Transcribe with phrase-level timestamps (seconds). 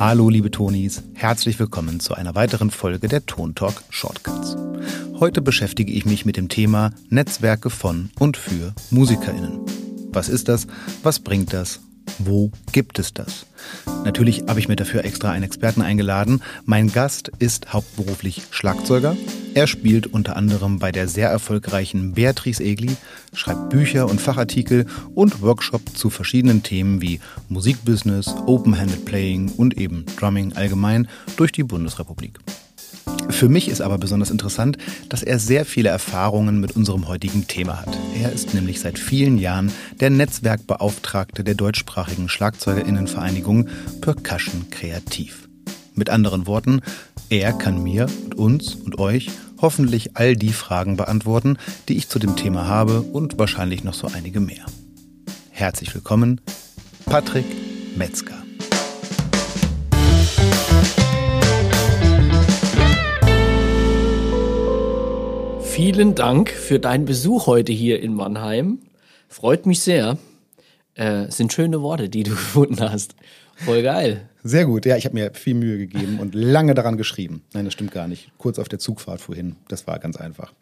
[0.00, 4.56] Hallo liebe Tonis, herzlich willkommen zu einer weiteren Folge der Tontalk Shortcuts.
[5.18, 9.58] Heute beschäftige ich mich mit dem Thema Netzwerke von und für Musikerinnen.
[10.12, 10.68] Was ist das?
[11.02, 11.80] Was bringt das?
[12.18, 13.46] Wo gibt es das?
[14.04, 16.42] Natürlich habe ich mir dafür extra einen Experten eingeladen.
[16.64, 19.16] Mein Gast ist hauptberuflich Schlagzeuger.
[19.54, 22.96] Er spielt unter anderem bei der sehr erfolgreichen Beatrice Egli,
[23.34, 30.06] schreibt Bücher und Fachartikel und Workshop zu verschiedenen Themen wie Musikbusiness, Open-Handed Playing und eben
[30.18, 32.38] Drumming allgemein durch die Bundesrepublik.
[33.38, 34.78] Für mich ist aber besonders interessant,
[35.08, 37.96] dass er sehr viele Erfahrungen mit unserem heutigen Thema hat.
[38.20, 39.70] Er ist nämlich seit vielen Jahren
[40.00, 43.68] der Netzwerkbeauftragte der deutschsprachigen Schlagzeugerinnenvereinigung
[44.00, 45.48] Percussion Kreativ.
[45.94, 46.80] Mit anderen Worten,
[47.30, 49.30] er kann mir und uns und euch
[49.62, 54.08] hoffentlich all die Fragen beantworten, die ich zu dem Thema habe und wahrscheinlich noch so
[54.08, 54.66] einige mehr.
[55.50, 56.40] Herzlich willkommen,
[57.06, 57.46] Patrick
[57.96, 58.37] Metzger.
[65.78, 68.80] Vielen Dank für deinen Besuch heute hier in Mannheim.
[69.28, 70.18] Freut mich sehr.
[70.96, 73.14] Äh, sind schöne Worte, die du gefunden hast.
[73.54, 74.28] Voll geil.
[74.42, 77.44] Sehr gut, ja, ich habe mir viel Mühe gegeben und lange daran geschrieben.
[77.52, 78.32] Nein, das stimmt gar nicht.
[78.38, 80.52] Kurz auf der Zugfahrt vorhin, das war ganz einfach.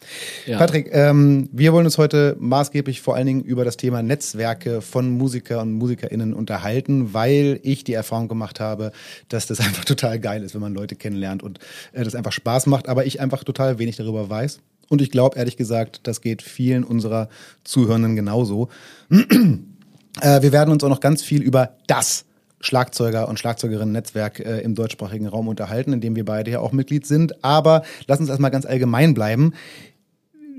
[0.45, 0.59] Ja.
[0.59, 5.09] Patrick, ähm, wir wollen uns heute maßgeblich vor allen Dingen über das Thema Netzwerke von
[5.09, 8.93] Musiker und MusikerInnen unterhalten, weil ich die Erfahrung gemacht habe,
[9.31, 11.59] dass das einfach total geil ist, wenn man Leute kennenlernt und
[11.95, 15.39] äh, das einfach Spaß macht, aber ich einfach total wenig darüber weiß und ich glaube,
[15.39, 17.29] ehrlich gesagt, das geht vielen unserer
[17.65, 18.69] Zuhörenden genauso.
[19.11, 22.25] äh, wir werden uns auch noch ganz viel über das
[22.61, 27.07] Schlagzeuger- und Schlagzeugerinnen-Netzwerk äh, im deutschsprachigen Raum unterhalten, in dem wir beide ja auch Mitglied
[27.07, 27.45] sind.
[27.45, 29.53] Aber lass uns erstmal ganz allgemein bleiben.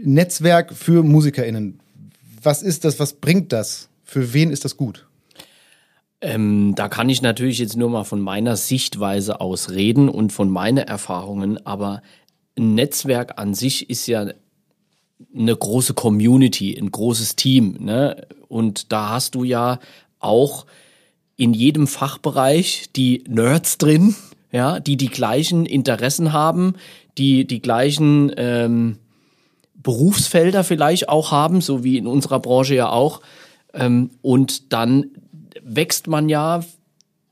[0.04, 1.80] Netzwerk für MusikerInnen.
[2.42, 3.00] Was ist das?
[3.00, 3.90] Was bringt das?
[4.04, 5.08] Für wen ist das gut?
[6.22, 10.50] Ähm, da kann ich natürlich jetzt nur mal von meiner Sichtweise aus reden und von
[10.50, 12.02] meinen Erfahrungen, aber
[12.58, 14.28] ein Netzwerk an sich ist ja
[15.36, 17.78] eine große Community, ein großes Team.
[17.80, 18.28] Ne?
[18.48, 19.80] Und da hast du ja
[20.20, 20.66] auch
[21.36, 24.16] in jedem Fachbereich die Nerds drin,
[24.52, 26.74] ja, die die gleichen Interessen haben,
[27.18, 28.98] die die gleichen ähm,
[29.76, 33.22] Berufsfelder vielleicht auch haben, so wie in unserer Branche ja auch.
[33.74, 35.12] Ähm, und dann
[35.62, 36.62] wächst man ja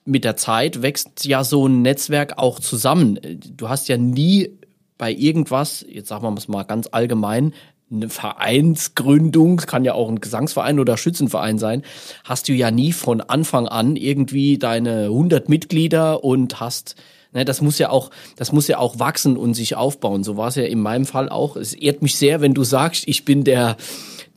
[0.06, 3.19] mit der Zeit, wächst ja so ein Netzwerk auch zusammen.
[3.57, 4.52] Du hast ja nie
[4.97, 7.53] bei irgendwas, jetzt sagen wir es mal ganz allgemein,
[7.91, 11.83] eine Vereinsgründung, kann ja auch ein Gesangsverein oder Schützenverein sein,
[12.23, 16.95] hast du ja nie von Anfang an irgendwie deine 100 Mitglieder und hast
[17.35, 20.23] Ne, das muss ja auch, das muss ja auch wachsen und sich aufbauen.
[20.23, 21.57] So war es ja in meinem Fall auch.
[21.57, 23.75] Es ehrt mich sehr, wenn du sagst, ich bin der,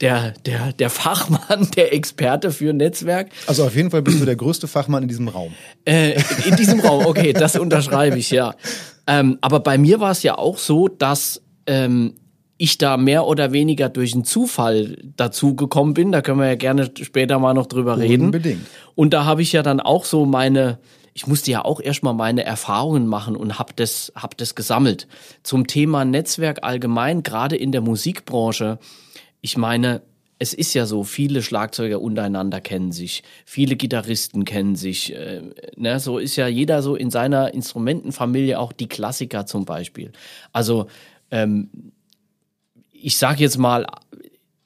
[0.01, 3.29] der, der, der Fachmann, der Experte für Netzwerk.
[3.47, 5.55] Also auf jeden Fall bist du der größte Fachmann in diesem Raum.
[5.85, 8.57] Äh, in diesem Raum, okay, das unterschreibe ich, ja.
[9.09, 12.15] Ähm, aber bei mir war es ja auch so, dass ähm,
[12.59, 16.13] ich da mehr oder weniger durch einen Zufall dazu gekommen bin.
[16.13, 18.27] Da können wir ja gerne später mal noch drüber reden.
[18.27, 18.67] Unbedingt.
[18.95, 20.79] Und da habe ich ja dann auch so meine,
[21.15, 25.09] ich musste ja auch erstmal meine Erfahrungen machen und habe das, hab das gesammelt.
[25.43, 28.79] Zum Thema Netzwerk allgemein, gerade in der Musikbranche.
[29.41, 30.03] Ich meine,
[30.39, 35.15] es ist ja so, viele Schlagzeuger untereinander kennen sich, viele Gitarristen kennen sich.
[35.15, 35.43] Äh,
[35.77, 40.13] ne, so ist ja jeder so in seiner Instrumentenfamilie auch die Klassiker zum Beispiel.
[40.53, 40.87] Also
[41.31, 41.93] ähm,
[42.93, 43.87] ich sage jetzt mal,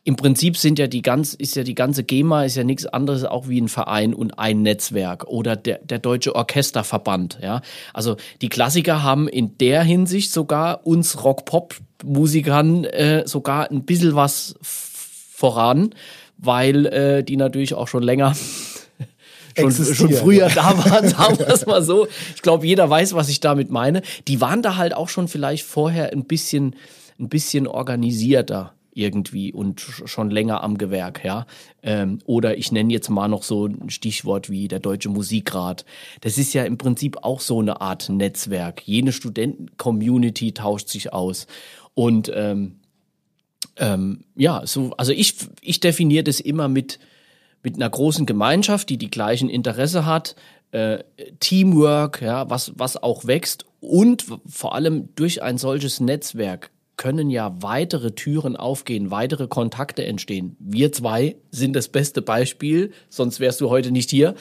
[0.05, 3.25] im Prinzip sind ja die ganz, ist ja die ganze GEMA ist ja nichts anderes
[3.25, 7.63] auch wie ein Verein und ein Netzwerk oder der, der Deutsche Orchesterverband, ja.
[7.95, 14.57] Also die Klassiker haben in der Hinsicht sogar uns Rock-Pop-Musikern äh, sogar ein bisschen was
[15.43, 15.93] voran,
[16.39, 18.37] weil äh, die natürlich auch schon länger
[19.59, 22.07] schon, schon früher da waren, sagen wir es mal so.
[22.37, 24.03] Ich glaube, jeder weiß, was ich damit meine.
[24.29, 26.77] Die waren da halt auch schon vielleicht vorher ein bisschen,
[27.19, 31.47] ein bisschen organisierter irgendwie und schon länger am Gewerk, ja.
[31.83, 35.85] Ähm, oder ich nenne jetzt mal noch so ein Stichwort wie der Deutsche Musikrat.
[36.21, 38.87] Das ist ja im Prinzip auch so eine Art Netzwerk.
[38.87, 41.49] Jene Studenten-Community tauscht sich aus.
[41.95, 42.77] Und ähm,
[43.77, 46.99] ähm, ja, so, also ich, ich definiere das immer mit,
[47.63, 50.37] mit einer großen Gemeinschaft, die die gleichen Interesse hat,
[50.73, 51.05] äh,
[51.41, 56.71] Teamwork, ja, was, was auch wächst und vor allem durch ein solches Netzwerk
[57.03, 60.55] können ja weitere Türen aufgehen, weitere Kontakte entstehen.
[60.61, 64.37] Wir zwei sind das beste Beispiel, sonst wärst du heute nicht hier.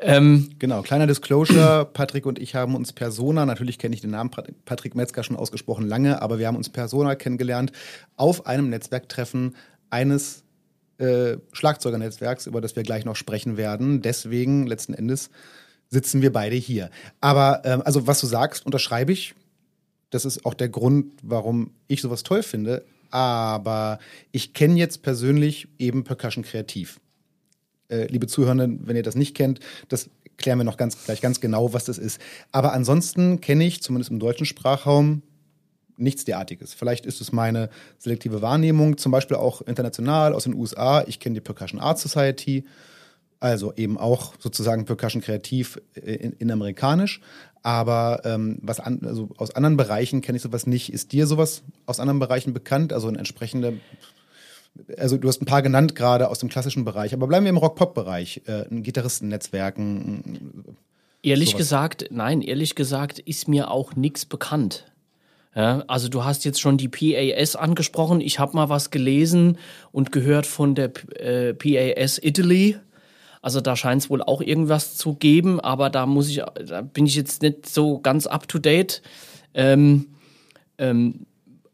[0.00, 1.84] Ähm genau, kleiner Disclosure.
[1.92, 4.30] Patrick und ich haben uns Persona, natürlich kenne ich den Namen
[4.64, 7.70] Patrick Metzger schon ausgesprochen lange, aber wir haben uns Persona kennengelernt
[8.16, 9.54] auf einem Netzwerktreffen
[9.90, 10.42] eines
[10.96, 14.00] äh, Schlagzeugernetzwerks, über das wir gleich noch sprechen werden.
[14.00, 15.28] Deswegen letzten Endes
[15.90, 16.88] sitzen wir beide hier.
[17.20, 19.34] Aber ähm, also was du sagst, unterschreibe ich.
[20.16, 22.86] Das ist auch der Grund, warum ich sowas toll finde.
[23.10, 23.98] Aber
[24.32, 27.00] ich kenne jetzt persönlich eben Percussion kreativ.
[27.90, 29.60] Äh, liebe Zuhörenden, wenn ihr das nicht kennt,
[29.90, 30.08] das
[30.38, 32.18] klären wir noch ganz gleich ganz genau, was das ist.
[32.50, 35.20] Aber ansonsten kenne ich, zumindest im deutschen Sprachraum,
[35.98, 36.72] nichts derartiges.
[36.72, 41.04] Vielleicht ist es meine selektive Wahrnehmung, zum Beispiel auch international aus den USA.
[41.06, 42.64] Ich kenne die Percussion Art Society,
[43.50, 47.20] also eben auch sozusagen Percussion kreativ in, in amerikanisch.
[47.62, 50.92] Aber ähm, was an, also aus anderen Bereichen kenne ich sowas nicht.
[50.92, 52.92] Ist dir sowas aus anderen Bereichen bekannt?
[52.92, 53.72] Also ein entsprechender
[54.98, 57.56] also du hast ein paar genannt gerade aus dem klassischen Bereich, aber bleiben wir im
[57.56, 60.76] Rock-Pop-Bereich, äh, ein Gitarristennetzwerken.
[61.22, 61.58] Ehrlich sowas.
[61.58, 64.84] gesagt, nein, ehrlich gesagt ist mir auch nichts bekannt.
[65.54, 68.20] Ja, also du hast jetzt schon die PAS angesprochen.
[68.20, 69.56] Ich habe mal was gelesen
[69.90, 72.76] und gehört von der äh, PAS Italy.
[73.46, 77.06] Also da scheint es wohl auch irgendwas zu geben, aber da muss ich, da bin
[77.06, 79.02] ich jetzt nicht so ganz up to date.
[79.54, 80.08] Ähm,
[80.78, 81.26] ähm,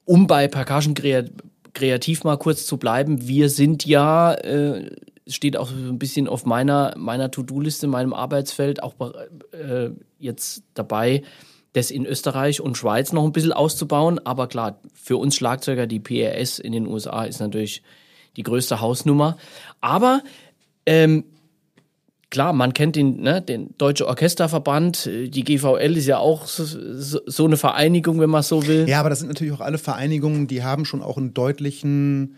[0.05, 0.95] um bei Percussion
[1.73, 4.95] kreativ mal kurz zu bleiben, wir sind ja, äh,
[5.27, 8.93] steht auch so ein bisschen auf meiner, meiner To-Do-Liste, meinem Arbeitsfeld, auch
[9.53, 9.89] äh,
[10.19, 11.23] jetzt dabei,
[11.73, 14.21] das in Österreich und Schweiz noch ein bisschen auszubauen.
[14.27, 17.83] Aber klar, für uns Schlagzeuger, die PRS in den USA ist natürlich
[18.37, 19.39] die größte Hausnummer.
[19.81, 20.21] Aber
[20.85, 21.25] ähm,
[22.33, 26.65] klar, man kennt den, ne, den Deutsche Orchesterverband, die GVL ist ja auch so,
[27.25, 28.89] so eine Vereinigung, wenn man so will.
[28.89, 32.35] Ja, aber das sind natürlich auch alle Vereinigungen, die haben schon auch einen deutlichen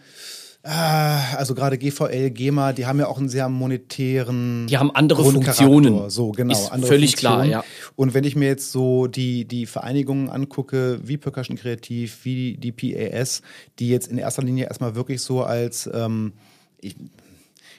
[0.66, 4.66] Ah, also gerade GVL, GEMA, die haben ja auch einen sehr monetären.
[4.66, 6.08] Die haben andere Funktionen.
[6.08, 6.54] So, genau.
[6.54, 7.34] Ist andere völlig Funktionen.
[7.34, 7.64] klar, ja.
[7.96, 12.72] Und wenn ich mir jetzt so die, die Vereinigungen angucke, wie Percussion Kreativ, wie die
[12.72, 13.42] PAS,
[13.78, 16.32] die jetzt in erster Linie erstmal wirklich so als, ähm,
[16.80, 16.96] ich,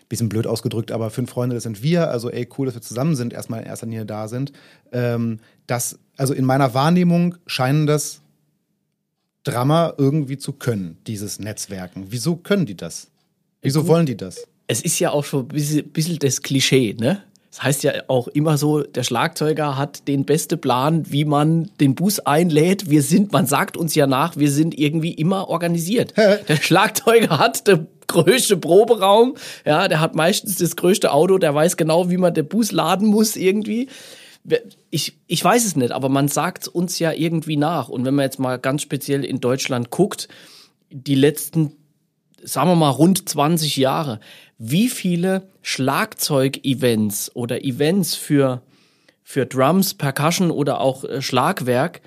[0.09, 3.15] bisschen blöd ausgedrückt, aber fünf Freunde, das sind wir, also ey, cool, dass wir zusammen
[3.15, 4.51] sind, erstmal in erster Linie da sind.
[4.91, 8.21] Ähm, das, also in meiner Wahrnehmung scheinen das
[9.43, 12.07] Drama irgendwie zu können, dieses Netzwerken.
[12.09, 13.07] Wieso können die das?
[13.61, 13.89] Wieso Gut.
[13.89, 14.47] wollen die das?
[14.67, 17.23] Es ist ja auch schon ein bisschen, bisschen das Klischee, ne?
[17.51, 21.95] Das heißt ja auch immer so, der Schlagzeuger hat den besten Plan, wie man den
[21.95, 22.89] Bus einlädt.
[22.89, 26.13] Wir sind, man sagt uns ja nach, wir sind irgendwie immer organisiert.
[26.17, 29.35] der Schlagzeuger hat den größte Proberaum,
[29.65, 33.07] ja, der hat meistens das größte Auto, der weiß genau, wie man den Bus laden
[33.07, 33.87] muss irgendwie
[34.91, 37.89] ich, ich weiß es nicht, aber man sagt uns ja irgendwie nach.
[37.89, 40.27] Und wenn man jetzt mal ganz speziell in Deutschland guckt,
[40.91, 41.73] die letzten,
[42.43, 44.19] sagen wir mal, rund 20 Jahre,
[44.57, 48.61] wie viele Schlagzeug-Events oder Events für,
[49.23, 52.01] für Drums, Percussion oder auch äh, Schlagwerk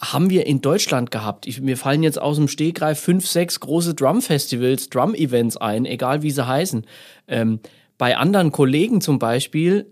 [0.00, 1.46] haben wir in Deutschland gehabt.
[1.46, 6.30] Ich, mir fallen jetzt aus dem Stegreif fünf, sechs große Drum-Festivals, Drum-Events ein, egal wie
[6.30, 6.86] sie heißen.
[7.28, 7.60] Ähm,
[7.96, 9.86] bei anderen Kollegen zum Beispiel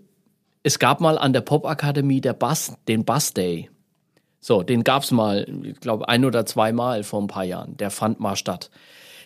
[0.63, 3.69] es gab mal an der Popakademie der Bass, den Bass Day.
[4.39, 7.77] So, den gab's mal, ich glaube, ein oder zweimal vor ein paar Jahren.
[7.77, 8.71] Der fand mal statt.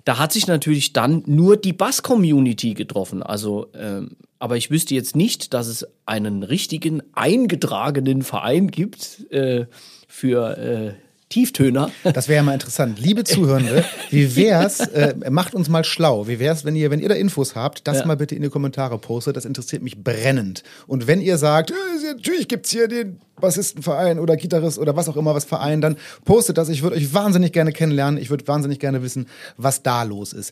[0.04, 3.24] Da hat sich natürlich dann nur die Bass-Community getroffen.
[3.24, 9.66] Also, ähm, aber ich wüsste jetzt nicht, dass es einen richtigen eingetragenen Verein gibt äh,
[10.18, 10.94] für äh,
[11.30, 11.92] Tieftöner.
[12.04, 13.00] Das wäre ja mal interessant.
[13.00, 16.28] Liebe Zuhörende, wie wär's, äh, macht uns mal schlau.
[16.28, 18.06] Wie wär's, wenn ihr, wenn ihr da Infos habt, das ja.
[18.08, 19.38] mal bitte in die Kommentare postet.
[19.38, 20.64] Das interessiert mich brennend.
[20.88, 21.74] Und wenn ihr sagt, äh,
[22.16, 26.58] natürlich gibt's hier den Bassistenverein oder Gitarrist oder was auch immer, was Verein, dann postet
[26.58, 26.70] das.
[26.70, 28.20] Ich würde euch wahnsinnig gerne kennenlernen.
[28.20, 30.52] Ich würde wahnsinnig gerne wissen, was da los ist.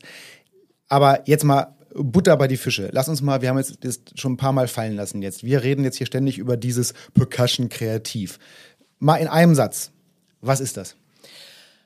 [0.88, 2.90] Aber jetzt mal Butter bei die Fische.
[2.92, 5.42] Lass uns mal, wir haben jetzt das schon ein paar Mal fallen lassen jetzt.
[5.42, 8.38] Wir reden jetzt hier ständig über dieses Percussion kreativ.
[8.98, 9.90] Mal in einem Satz.
[10.40, 10.96] Was ist das?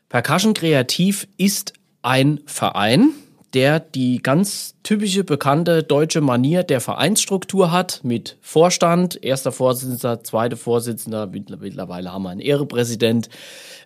[0.09, 3.11] Percussion Kreativ ist ein Verein,
[3.53, 10.57] der die ganz typische bekannte deutsche Manier der Vereinsstruktur hat mit Vorstand, erster Vorsitzender, zweiter
[10.57, 13.29] Vorsitzender, mittlerweile haben wir einen Ehrepräsident.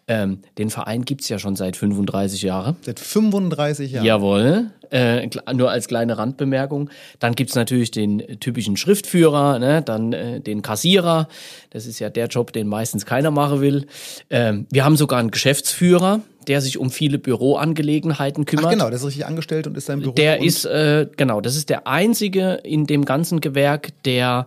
[0.07, 2.77] Ähm, den Verein gibt's ja schon seit 35 Jahren.
[2.83, 4.05] Seit 35 Jahren?
[4.05, 4.67] Jawohl.
[4.91, 6.91] Äh, nur als kleine Randbemerkung.
[7.19, 9.81] Dann gibt's natürlich den typischen Schriftführer, ne?
[9.83, 11.29] dann äh, den Kassierer.
[11.71, 13.87] Das ist ja der Job, den meistens keiner machen will.
[14.29, 18.67] Ähm, wir haben sogar einen Geschäftsführer, der sich um viele Büroangelegenheiten kümmert.
[18.67, 20.13] Ach genau, der ist richtig angestellt und ist sein Büro.
[20.13, 24.47] Der ist, äh, genau, das ist der einzige in dem ganzen Gewerk, der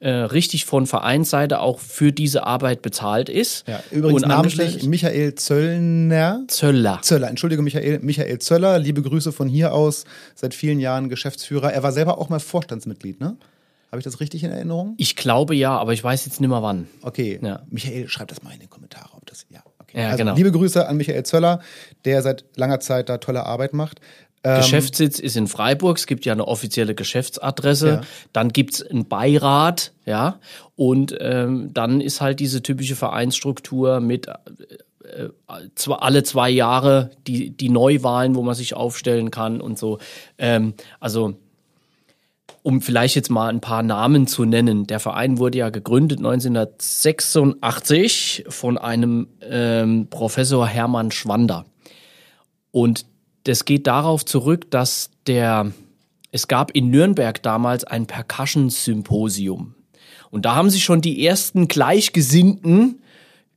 [0.00, 3.66] äh, richtig von Vereinsseite auch für diese Arbeit bezahlt ist.
[3.66, 6.44] Ja, übrigens und namentlich Michael Zöllner.
[6.48, 7.00] Zöller.
[7.02, 11.72] Zöller, entschuldige Michael, Michael Zöller, liebe Grüße von hier aus, seit vielen Jahren Geschäftsführer.
[11.72, 13.36] Er war selber auch mal Vorstandsmitglied, ne?
[13.90, 14.94] Habe ich das richtig in Erinnerung?
[14.98, 16.88] Ich glaube ja, aber ich weiß jetzt nicht mehr wann.
[17.02, 17.40] Okay.
[17.42, 17.62] Ja.
[17.70, 19.60] Michael, schreib das mal in die Kommentare, ob das ja.
[19.78, 20.02] Okay.
[20.02, 20.34] Ja, also, genau.
[20.34, 21.60] Liebe Grüße an Michael Zöller,
[22.04, 24.00] der seit langer Zeit da tolle Arbeit macht.
[24.44, 28.00] Ähm, Geschäftssitz ist in Freiburg, es gibt ja eine offizielle Geschäftsadresse, ja.
[28.32, 30.38] dann gibt's einen Beirat, ja,
[30.76, 34.34] und ähm, dann ist halt diese typische Vereinsstruktur mit äh,
[35.74, 39.98] zwar alle zwei Jahre die, die Neuwahlen, wo man sich aufstellen kann und so.
[40.38, 41.34] Ähm, also
[42.62, 44.86] um vielleicht jetzt mal ein paar Namen zu nennen.
[44.86, 51.64] Der Verein wurde ja gegründet 1986 von einem ähm, Professor Hermann Schwander.
[52.70, 53.06] Und
[53.48, 55.72] das geht darauf zurück, dass der,
[56.32, 59.74] es gab in Nürnberg damals ein Percussion-Symposium.
[60.30, 63.00] Und da haben sich schon die ersten Gleichgesinnten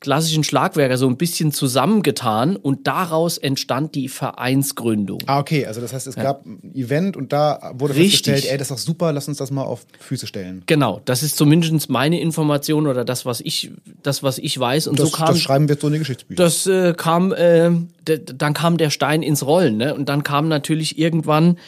[0.02, 5.20] klassischen Schlagwerker so ein bisschen zusammengetan und daraus entstand die Vereinsgründung.
[5.28, 6.24] Ah, okay, also das heißt, es ja.
[6.24, 8.24] gab ein Event und da wurde Richtig.
[8.26, 10.64] festgestellt, ey, das ist doch super, lass uns das mal auf Füße stellen.
[10.66, 14.88] Genau, das ist zumindest meine Information oder das, was ich, das, was ich weiß.
[14.88, 15.28] Und das, so kam.
[15.28, 16.44] Das schreiben wir so in die Geschichtsbücher.
[16.44, 17.70] Das äh, kam, äh,
[18.04, 19.94] dann kam der Stein ins Rollen, ne?
[19.94, 21.60] Und dann kam natürlich irgendwann,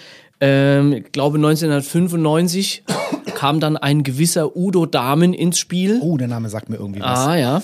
[0.41, 2.83] äh, ich glaube 1995,
[3.35, 5.99] kam dann ein gewisser Udo Dahmen ins Spiel.
[6.01, 7.19] Oh, der Name sagt mir irgendwie was.
[7.19, 7.61] Ah, ja.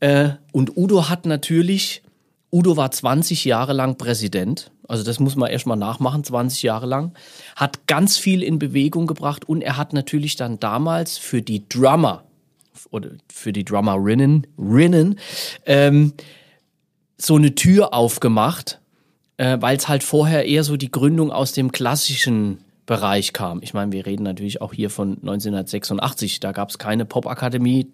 [0.00, 2.02] Äh, und Udo hat natürlich,
[2.52, 7.12] Udo war 20 Jahre lang Präsident, also das muss man erstmal nachmachen, 20 Jahre lang,
[7.56, 12.24] hat ganz viel in Bewegung gebracht und er hat natürlich dann damals für die Drummer
[12.90, 15.18] oder für die Drummerinnen, Rinnen,
[15.64, 16.12] ähm,
[17.18, 18.80] so eine Tür aufgemacht,
[19.38, 23.60] äh, weil es halt vorher eher so die Gründung aus dem klassischen Bereich kam.
[23.62, 26.38] Ich meine, wir reden natürlich auch hier von 1986.
[26.38, 27.88] Da gab es keine Popakademie,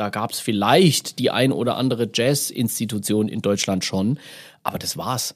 [0.00, 4.18] da gab es vielleicht die ein oder andere Jazz-Institution in Deutschland schon,
[4.62, 5.34] aber das war's.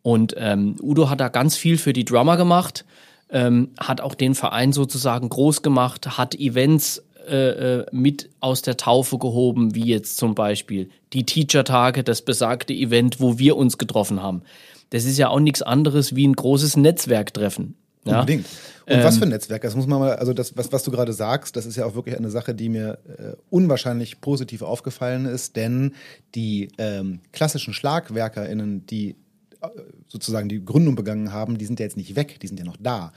[0.00, 2.86] Und ähm, Udo hat da ganz viel für die Drummer gemacht,
[3.28, 8.78] ähm, hat auch den Verein sozusagen groß gemacht, hat Events äh, äh, mit aus der
[8.78, 14.22] Taufe gehoben, wie jetzt zum Beispiel die Teacher-Tage, das besagte Event, wo wir uns getroffen
[14.22, 14.44] haben.
[14.88, 17.74] Das ist ja auch nichts anderes wie ein großes Netzwerktreffen.
[18.04, 18.20] Ja?
[18.20, 18.46] Unbedingt.
[18.86, 19.62] Und ähm, was für ein Netzwerk?
[19.62, 21.94] Das muss man mal, also das, was, was du gerade sagst, das ist ja auch
[21.94, 25.94] wirklich eine Sache, die mir äh, unwahrscheinlich positiv aufgefallen ist, denn
[26.34, 29.16] die ähm, klassischen SchlagwerkerInnen, die
[29.60, 29.68] äh,
[30.08, 32.78] sozusagen die Gründung begangen haben, die sind ja jetzt nicht weg, die sind ja noch
[32.78, 33.12] da.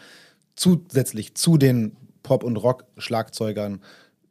[0.56, 3.82] Zusätzlich zu den Pop- und Rock-Schlagzeugern,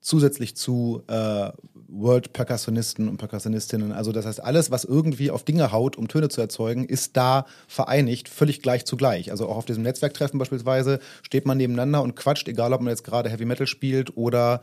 [0.00, 1.50] zusätzlich zu äh,
[1.92, 3.92] World-Perkussionisten und Perkussionistinnen.
[3.92, 7.46] Also das heißt, alles, was irgendwie auf Dinge haut, um Töne zu erzeugen, ist da
[7.68, 9.30] vereinigt, völlig gleich zugleich.
[9.30, 13.04] Also auch auf diesem Netzwerktreffen beispielsweise steht man nebeneinander und quatscht, egal ob man jetzt
[13.04, 14.62] gerade Heavy Metal spielt oder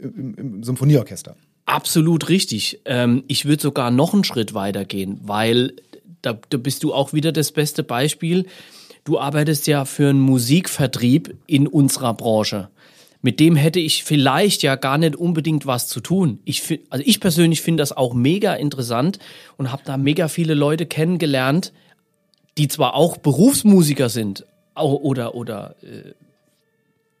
[0.00, 1.36] im, im Symphonieorchester.
[1.64, 2.80] Absolut richtig.
[2.84, 5.74] Ähm, ich würde sogar noch einen Schritt weiter gehen, weil
[6.22, 8.46] da, da bist du auch wieder das beste Beispiel.
[9.04, 12.68] Du arbeitest ja für einen Musikvertrieb in unserer Branche
[13.22, 16.40] mit dem hätte ich vielleicht ja gar nicht unbedingt was zu tun.
[16.44, 19.20] Ich also ich persönlich finde das auch mega interessant
[19.56, 21.72] und habe da mega viele Leute kennengelernt,
[22.58, 26.12] die zwar auch Berufsmusiker sind oder oder äh,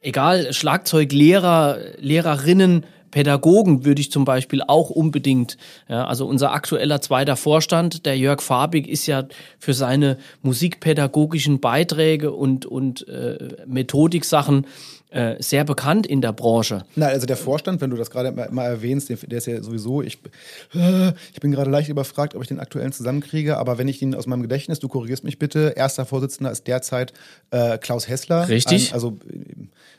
[0.00, 7.36] egal Schlagzeuglehrer, Lehrerinnen, Pädagogen würde ich zum Beispiel auch unbedingt, ja, also unser aktueller zweiter
[7.36, 9.24] Vorstand, der Jörg Farbig, ist ja
[9.58, 14.66] für seine musikpädagogischen Beiträge und, und äh, Methodiksachen
[15.12, 16.84] äh, sehr bekannt in der Branche.
[16.96, 20.18] Na, also der Vorstand, wenn du das gerade mal erwähnst, der ist ja sowieso, ich,
[20.74, 24.14] äh, ich bin gerade leicht überfragt, ob ich den aktuellen zusammenkriege, aber wenn ich ihn
[24.14, 27.12] aus meinem Gedächtnis, du korrigierst mich bitte, erster Vorsitzender ist derzeit
[27.50, 28.48] äh, Klaus Hessler.
[28.48, 28.90] Richtig.
[28.90, 29.18] Ein, also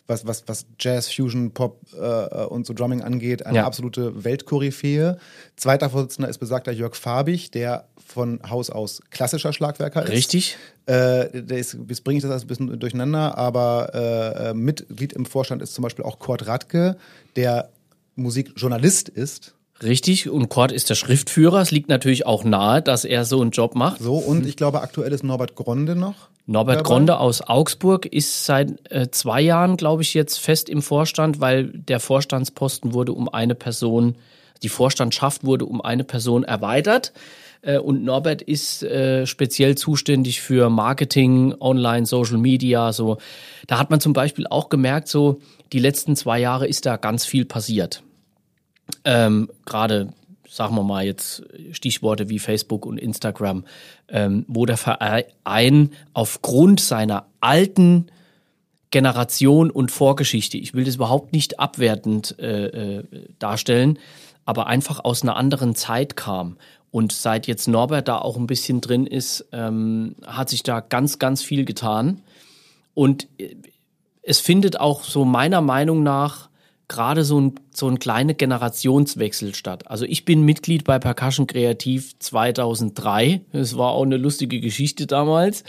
[0.07, 3.65] was, was, was Jazz, Fusion, Pop äh, und so Drumming angeht, eine ja.
[3.65, 5.17] absolute Weltkoryphäe.
[5.55, 10.11] Zweiter Vorsitzender ist besagter Jörg Farbig, der von Haus aus klassischer Schlagwerker ist.
[10.11, 10.57] Richtig.
[10.87, 15.25] Äh, ist, jetzt bringe ich das alles ein bisschen durcheinander, aber äh, äh, Mitglied im
[15.25, 16.97] Vorstand ist zum Beispiel auch Kurt Radke,
[17.35, 17.69] der
[18.15, 19.55] Musikjournalist ist.
[19.81, 21.61] Richtig, und Kurt ist der Schriftführer.
[21.61, 24.01] Es liegt natürlich auch nahe, dass er so einen Job macht.
[24.01, 26.29] So, und ich glaube, aktuell ist Norbert Gronde noch.
[26.45, 26.87] Norbert dabei.
[26.87, 31.67] Gronde aus Augsburg ist seit äh, zwei Jahren, glaube ich, jetzt fest im Vorstand, weil
[31.67, 34.15] der Vorstandsposten wurde um eine Person,
[34.61, 37.13] die Vorstandschaft wurde um eine Person erweitert.
[37.61, 42.91] Äh, und Norbert ist äh, speziell zuständig für Marketing, Online, Social Media.
[42.91, 43.17] So,
[43.67, 45.39] da hat man zum Beispiel auch gemerkt, so
[45.71, 48.03] die letzten zwei Jahre ist da ganz viel passiert.
[49.05, 50.09] Ähm, Gerade
[50.53, 53.65] sagen wir mal jetzt Stichworte wie Facebook und Instagram,
[54.07, 58.07] ähm, wo der Verein aufgrund seiner alten
[58.91, 63.03] Generation und Vorgeschichte, ich will das überhaupt nicht abwertend äh, äh,
[63.39, 63.97] darstellen,
[64.45, 66.57] aber einfach aus einer anderen Zeit kam.
[66.91, 71.17] Und seit jetzt Norbert da auch ein bisschen drin ist, ähm, hat sich da ganz,
[71.17, 72.21] ganz viel getan.
[72.93, 73.55] Und äh,
[74.21, 76.49] es findet auch so meiner Meinung nach
[76.87, 79.89] gerade so ein, so ein kleiner Generationswechsel statt.
[79.89, 83.41] Also ich bin Mitglied bei Percussion Kreativ 2003.
[83.51, 85.63] Das war auch eine lustige Geschichte damals.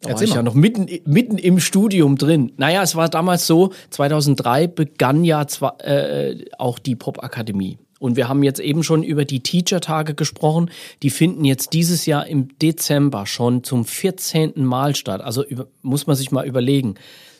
[0.00, 2.52] Da war ich ja noch mitten, mitten im Studium drin.
[2.56, 7.78] Naja, es war damals so, 2003 begann ja zwar, äh, auch die Popakademie.
[7.98, 10.70] Und wir haben jetzt eben schon über die Teacher-Tage gesprochen.
[11.02, 14.64] Die finden jetzt dieses Jahr im Dezember schon zum 14.
[14.64, 15.22] Mal statt.
[15.22, 16.96] Also über, muss man sich mal überlegen.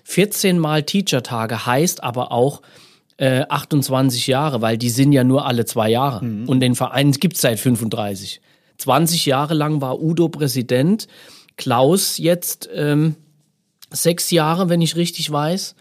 [0.09, 2.63] 14 Mal Teacher-Tage heißt aber auch
[3.17, 6.25] äh, 28 Jahre, weil die sind ja nur alle zwei Jahre.
[6.25, 6.49] Mhm.
[6.49, 8.41] Und den Verein gibt's seit 35.
[8.79, 11.09] 20 Jahre lang war Udo Präsident.
[11.57, 13.17] Klaus jetzt ähm,
[13.91, 15.75] sechs Jahre, wenn ich richtig weiß.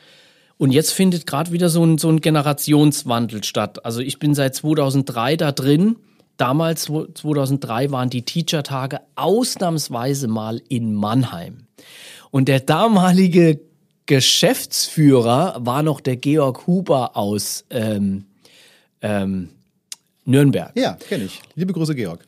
[0.57, 3.85] Und jetzt findet gerade wieder so ein, so ein Generationswandel statt.
[3.85, 5.97] Also ich bin seit 2003 da drin.
[6.37, 11.67] Damals, 2003, waren die Teacher-Tage ausnahmsweise mal in Mannheim.
[12.31, 13.59] Und der damalige
[14.05, 18.25] Geschäftsführer war noch der Georg Huber aus ähm,
[19.01, 19.49] ähm,
[20.25, 20.71] Nürnberg.
[20.75, 21.41] Ja, kenne ich.
[21.55, 22.25] Liebe Grüße, Georg.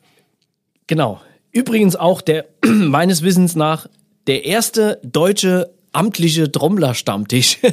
[0.86, 1.20] Genau.
[1.52, 3.88] Übrigens auch der, meines Wissens nach,
[4.26, 7.58] der erste deutsche amtliche Trommler-Stammtisch.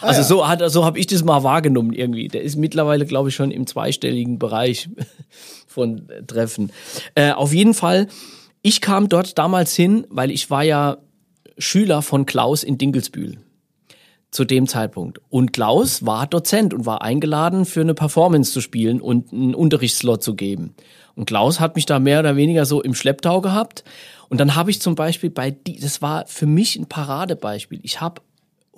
[0.00, 0.24] Ah, also ja.
[0.24, 2.28] so hat, so habe ich das mal wahrgenommen irgendwie.
[2.28, 4.88] Der ist mittlerweile, glaube ich, schon im zweistelligen Bereich
[5.66, 6.72] von Treffen.
[7.14, 8.08] Äh, auf jeden Fall,
[8.62, 10.98] ich kam dort damals hin, weil ich war ja
[11.58, 13.38] Schüler von Klaus in Dinkelsbühl
[14.30, 15.20] zu dem Zeitpunkt.
[15.30, 20.22] Und Klaus war Dozent und war eingeladen, für eine Performance zu spielen und einen Unterrichtsslot
[20.22, 20.74] zu geben.
[21.14, 23.84] Und Klaus hat mich da mehr oder weniger so im Schlepptau gehabt.
[24.28, 27.80] Und dann habe ich zum Beispiel bei die, das war für mich ein Paradebeispiel.
[27.82, 28.20] Ich habe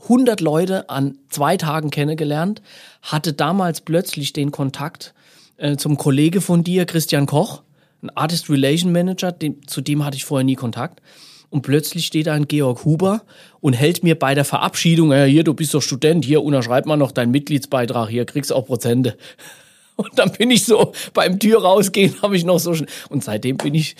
[0.02, 2.62] 100 Leute an zwei Tagen kennengelernt,
[3.02, 5.14] hatte damals plötzlich den Kontakt
[5.56, 7.62] äh, zum Kollege von dir, Christian Koch,
[8.00, 11.02] ein Artist Relation Manager, dem, zu dem hatte ich vorher nie Kontakt.
[11.50, 13.22] Und plötzlich steht da ein Georg Huber
[13.60, 16.96] und hält mir bei der Verabschiedung, ja, hier, du bist doch Student, hier unterschreib mal
[16.96, 19.16] noch deinen Mitgliedsbeitrag, hier kriegst auch Prozente.
[19.96, 22.72] Und dann bin ich so beim Tür rausgehen, habe ich noch so.
[23.08, 23.96] Und seitdem bin ich,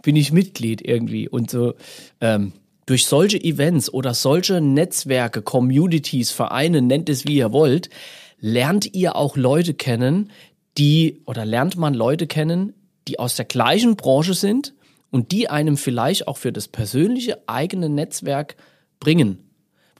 [0.00, 1.28] bin ich Mitglied irgendwie.
[1.28, 1.74] Und so
[2.20, 2.52] ähm,
[2.86, 7.90] durch solche Events oder solche Netzwerke, Communities, Vereine, nennt es wie ihr wollt,
[8.38, 10.30] lernt ihr auch Leute kennen,
[10.78, 12.74] die oder lernt man Leute kennen,
[13.08, 14.74] die aus der gleichen Branche sind
[15.12, 18.56] und die einem vielleicht auch für das persönliche eigene Netzwerk
[18.98, 19.38] bringen.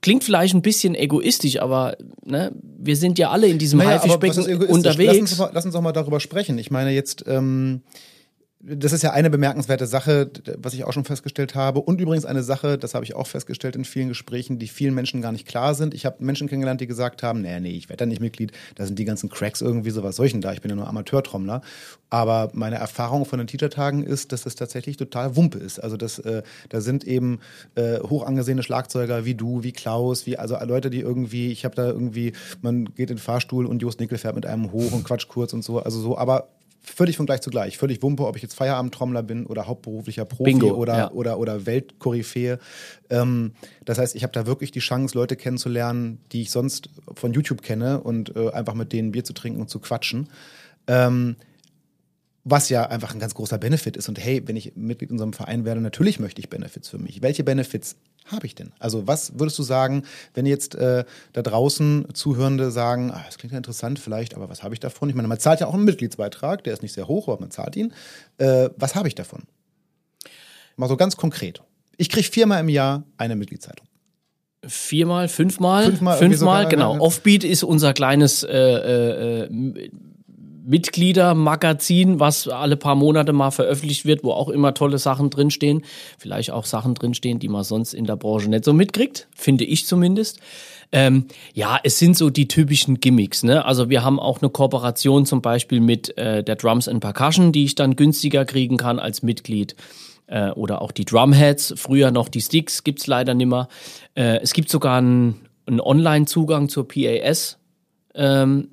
[0.01, 4.67] Klingt vielleicht ein bisschen egoistisch, aber ne, wir sind ja alle in diesem naja, Haifischbecken
[4.67, 5.13] unterwegs.
[5.13, 6.59] Lass uns, mal, lass uns doch mal darüber sprechen.
[6.59, 7.83] Ich meine jetzt, ähm,
[8.65, 11.81] das ist ja eine bemerkenswerte Sache, was ich auch schon festgestellt habe.
[11.81, 15.21] Und übrigens eine Sache, das habe ich auch festgestellt in vielen Gesprächen, die vielen Menschen
[15.21, 15.95] gar nicht klar sind.
[15.95, 18.53] Ich habe Menschen kennengelernt, die gesagt haben, nee, nee, ich werde da nicht Mitglied.
[18.77, 20.53] Da sind die ganzen Cracks irgendwie so, was soll ich denn da?
[20.53, 21.61] Ich bin ja nur Amateurtrommler.
[22.09, 25.81] Aber meine Erfahrung von den Teacher-Tagen ist, dass es tatsächlich total Wumpe ist.
[25.81, 27.41] Also das, äh, da sind eben
[27.75, 31.75] äh, hoch angesehene Schlagzeuger wie du, wie Klaus, wie also Leute, die irgendwie, ich habe
[31.75, 35.03] da irgendwie, man geht in den Fahrstuhl und Jost Nickel fährt mit einem hoch und
[35.03, 35.81] quatscht kurz und so.
[35.81, 36.49] Also so, aber
[36.83, 37.79] völlig von gleich zu gleich.
[37.79, 41.11] Völlig Wumpe, ob ich jetzt Feierabendtrommler bin oder hauptberuflicher Profi Bingo, oder, ja.
[41.13, 42.59] oder, oder Weltkoryphäe.
[43.11, 43.53] Ähm,
[43.85, 47.63] das heißt, ich habe da wirklich die Chance, Leute kennenzulernen, die ich sonst von YouTube
[47.63, 50.29] kenne und äh, einfach mit denen Bier zu trinken und zu quatschen.
[50.87, 51.37] Ähm,
[52.45, 54.09] was ja einfach ein ganz großer Benefit ist.
[54.09, 57.23] Und hey, wenn ich Mitglied in unserem Verein werde, natürlich möchte ich Benefits für mich.
[57.23, 58.73] Welche Benefits habe ich denn?
[58.79, 60.05] Also was würdest du sagen,
[60.35, 64.63] wenn jetzt äh, da draußen Zuhörende sagen, ah, das klingt ja interessant vielleicht, aber was
[64.63, 65.09] habe ich davon?
[65.09, 67.51] Ich meine, man zahlt ja auch einen Mitgliedsbeitrag, der ist nicht sehr hoch, aber man
[67.51, 67.93] zahlt ihn.
[68.39, 69.43] Äh, was habe ich davon?
[70.77, 71.63] Mal so ganz konkret.
[71.97, 73.87] Ich kriege viermal im Jahr eine Mitgliedszeitung.
[74.65, 75.85] Viermal, fünfmal?
[75.87, 76.99] Fünfmal, fünfmal genau.
[77.01, 79.91] Offbeat ist unser kleines äh, äh, äh
[80.65, 85.85] Mitgliedermagazin, was alle paar Monate mal veröffentlicht wird, wo auch immer tolle Sachen drinstehen.
[86.19, 89.87] Vielleicht auch Sachen drinstehen, die man sonst in der Branche nicht so mitkriegt, finde ich
[89.87, 90.39] zumindest.
[90.93, 93.43] Ähm, ja, es sind so die typischen Gimmicks.
[93.43, 93.65] Ne?
[93.65, 97.65] Also wir haben auch eine Kooperation zum Beispiel mit äh, der Drums and Percussion, die
[97.65, 99.75] ich dann günstiger kriegen kann als Mitglied.
[100.27, 103.69] Äh, oder auch die Drumheads, früher noch die Sticks, gibt's leider nimmer.
[104.15, 107.59] Äh, es gibt sogar einen, einen Online-Zugang zur PAS.
[108.15, 108.69] Ähm,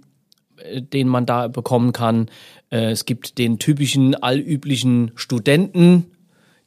[0.79, 2.29] den man da bekommen kann.
[2.71, 6.11] Äh, es gibt den typischen allüblichen Studenten,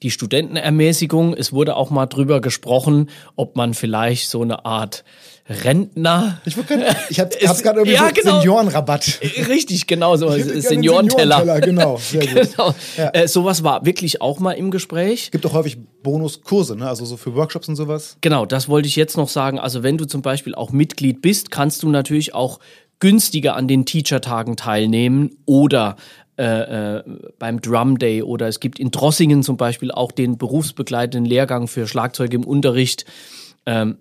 [0.02, 1.34] die Studentenermäßigung.
[1.34, 5.04] Es wurde auch mal drüber gesprochen, ob man vielleicht so eine Art
[5.48, 6.40] Rentner.
[6.44, 8.38] Ich, ich habe es gerade irgendwie ja, so genau.
[8.38, 9.20] Seniorenrabatt.
[9.48, 10.30] Richtig, genau so.
[10.30, 10.60] Seniorenteller.
[10.62, 11.60] Seniorenteller.
[11.60, 12.50] Genau, sehr gut.
[12.50, 12.74] genau.
[12.96, 13.10] Ja.
[13.12, 15.30] Äh, sowas war wirklich auch mal im Gespräch.
[15.30, 16.88] Gibt auch häufig Bonuskurse, ne?
[16.88, 18.16] also so für Workshops und sowas.
[18.20, 19.58] Genau, das wollte ich jetzt noch sagen.
[19.58, 22.60] Also wenn du zum Beispiel auch Mitglied bist, kannst du natürlich auch
[23.02, 25.96] günstiger an den Teacher-Tagen teilnehmen oder
[26.38, 27.02] äh, äh,
[27.36, 31.88] beim Drum Day oder es gibt in Drossingen zum Beispiel auch den berufsbegleitenden Lehrgang für
[31.88, 33.04] Schlagzeug im Unterricht.
[33.66, 33.96] Ähm,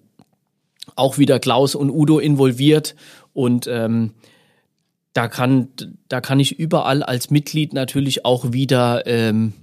[0.95, 2.95] auch wieder Klaus und Udo involviert
[3.33, 4.13] und ähm,
[5.13, 5.69] da kann,
[6.07, 9.53] da kann ich überall als Mitglied natürlich auch wieder ähm,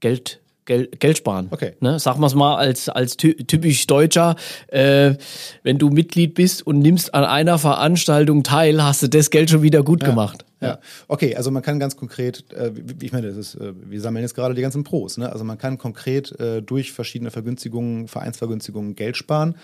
[0.00, 1.48] Geld Gel Geld sparen.
[1.50, 1.72] Okay.
[1.80, 1.98] Ne?
[1.98, 4.36] Sag mal's mal als, als ty typisch Deutscher,
[4.68, 5.14] äh,
[5.62, 9.62] wenn du Mitglied bist und nimmst an einer Veranstaltung teil, hast du das Geld schon
[9.62, 10.44] wieder gut gemacht.
[10.60, 10.78] Ja.
[11.08, 12.72] Okay, also man kann ganz konkret, äh,
[13.02, 15.30] ich meine, das ist, äh, wir sammeln jetzt gerade die ganzen Pros, ne?
[15.30, 19.56] Also man kann konkret äh, durch verschiedene Vergünstigungen, Vereinsvergünstigungen Geld sparen.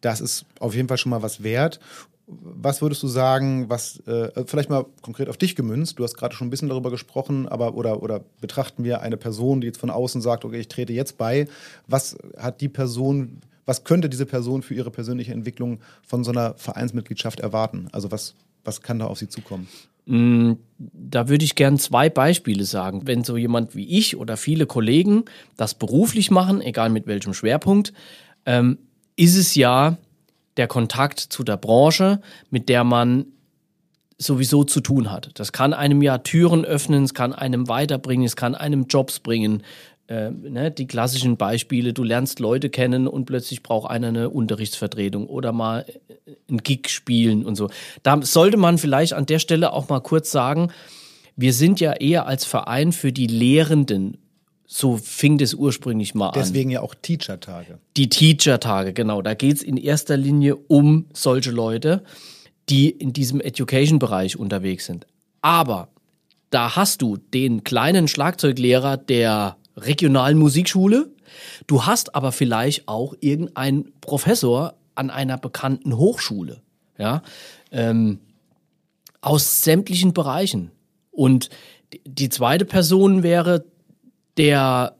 [0.00, 1.80] Das ist auf jeden Fall schon mal was wert.
[2.26, 5.98] Was würdest du sagen, was äh, vielleicht mal konkret auf dich gemünzt?
[5.98, 9.60] Du hast gerade schon ein bisschen darüber gesprochen, aber oder oder betrachten wir eine Person,
[9.60, 11.46] die jetzt von außen sagt, okay, ich trete jetzt bei.
[11.86, 16.54] Was hat die Person, was könnte diese Person für ihre persönliche Entwicklung von so einer
[16.54, 17.88] Vereinsmitgliedschaft erwarten?
[17.92, 18.34] Also was
[18.66, 19.68] was kann da auf sie zukommen?
[20.06, 23.06] Da würde ich gern zwei Beispiele sagen.
[23.06, 25.24] Wenn so jemand wie ich oder viele Kollegen
[25.56, 27.92] das beruflich machen, egal mit welchem Schwerpunkt,
[28.44, 28.78] ähm,
[29.16, 29.96] ist es ja
[30.56, 33.26] der Kontakt zu der Branche, mit der man
[34.18, 35.30] sowieso zu tun hat.
[35.34, 39.62] Das kann einem ja Türen öffnen, es kann einem weiterbringen, es kann einem Jobs bringen.
[40.08, 45.26] Äh, ne, die klassischen Beispiele, du lernst Leute kennen und plötzlich braucht einer eine Unterrichtsvertretung
[45.26, 47.68] oder mal äh, ein Gig spielen und so.
[48.04, 50.70] Da sollte man vielleicht an der Stelle auch mal kurz sagen,
[51.34, 54.16] wir sind ja eher als Verein für die Lehrenden.
[54.66, 56.34] So fing das ursprünglich mal an.
[56.34, 57.78] Deswegen ja auch Teacher-Tage.
[57.96, 59.22] Die Teacher-Tage, genau.
[59.22, 62.02] Da geht's in erster Linie um solche Leute,
[62.68, 65.06] die in diesem Education-Bereich unterwegs sind.
[65.40, 65.88] Aber
[66.50, 71.10] da hast du den kleinen Schlagzeuglehrer der regionalen Musikschule,
[71.66, 76.62] du hast aber vielleicht auch irgendeinen Professor an einer bekannten Hochschule,
[76.98, 77.22] ja,
[77.70, 78.20] ähm,
[79.20, 80.70] aus sämtlichen Bereichen.
[81.10, 81.50] Und
[82.04, 83.64] die zweite Person wäre
[84.36, 84.96] der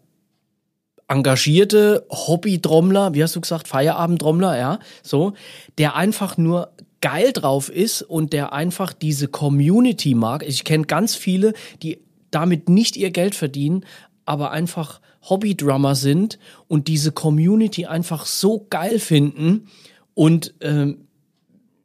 [1.08, 5.34] engagierte Hobby-Trommler, wie hast du gesagt, Feierabend-Trommler, ja, so,
[5.78, 10.44] der einfach nur geil drauf ist und der einfach diese Community mag.
[10.46, 11.98] Ich kenne ganz viele, die
[12.30, 13.84] damit nicht ihr Geld verdienen,
[14.24, 19.68] aber einfach Hobby-Drummer sind und diese Community einfach so geil finden
[20.14, 21.06] und ähm,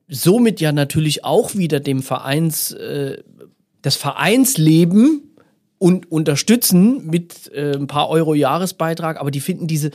[0.07, 3.21] somit ja natürlich auch wieder dem Vereins, äh,
[3.81, 5.30] das Vereinsleben
[5.81, 9.89] und unterstützen mit äh, ein paar Euro Jahresbeitrag, aber die finden diese,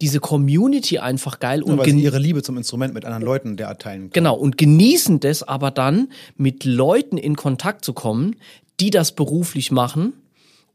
[0.00, 3.82] diese Community einfach geil und weil sie ihre Liebe zum Instrument mit anderen Leuten derart
[3.82, 4.12] teilen können.
[4.14, 8.36] Genau, und genießen das aber dann, mit Leuten in Kontakt zu kommen,
[8.80, 10.14] die das beruflich machen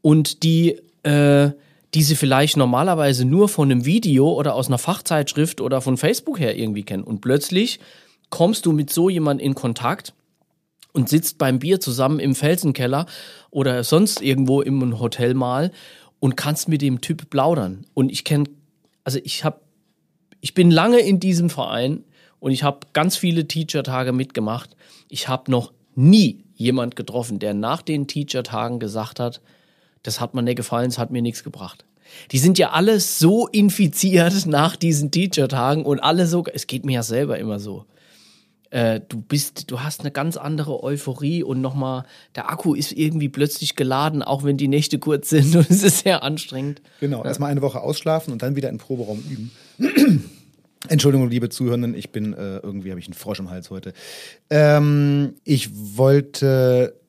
[0.02, 1.50] und die, äh,
[1.92, 6.38] die sie vielleicht normalerweise nur von einem Video oder aus einer Fachzeitschrift oder von Facebook
[6.38, 7.02] her irgendwie kennen.
[7.02, 7.80] Und plötzlich
[8.30, 10.14] kommst du mit so jemand in Kontakt
[10.94, 13.06] und sitzt beim Bier zusammen im Felsenkeller
[13.54, 15.70] oder sonst irgendwo im Hotel mal
[16.18, 17.86] und kannst mit dem Typ plaudern.
[17.94, 18.46] Und ich kenne,
[19.04, 19.60] also ich habe,
[20.40, 22.02] ich bin lange in diesem Verein
[22.40, 24.76] und ich habe ganz viele Teacher-Tage mitgemacht.
[25.08, 29.40] Ich habe noch nie jemand getroffen, der nach den Teacher-Tagen gesagt hat,
[30.02, 31.84] das hat mir nicht gefallen, es hat mir nichts gebracht.
[32.32, 36.94] Die sind ja alle so infiziert nach diesen Teacher-Tagen und alle so, es geht mir
[36.94, 37.86] ja selber immer so
[38.74, 43.28] äh, du bist, du hast eine ganz andere Euphorie und nochmal, der Akku ist irgendwie
[43.28, 46.82] plötzlich geladen, auch wenn die Nächte kurz sind und es ist sehr anstrengend.
[46.98, 49.52] Genau, erstmal eine Woche ausschlafen und dann wieder im Proberaum üben.
[50.88, 53.92] Entschuldigung, liebe Zuhörenden, ich bin äh, irgendwie habe ich einen Frosch im Hals heute.
[54.50, 57.00] Ähm, ich wollte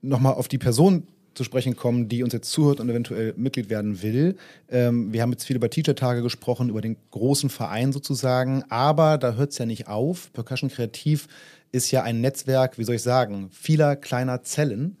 [0.00, 4.02] nochmal auf die Person zu sprechen kommen, die uns jetzt zuhört und eventuell Mitglied werden
[4.02, 4.36] will.
[4.70, 9.34] Ähm, wir haben jetzt viel über Teacher-Tage gesprochen, über den großen Verein sozusagen, aber da
[9.34, 10.32] hört es ja nicht auf.
[10.32, 11.28] Percussion Kreativ
[11.72, 14.98] ist ja ein Netzwerk, wie soll ich sagen, vieler kleiner Zellen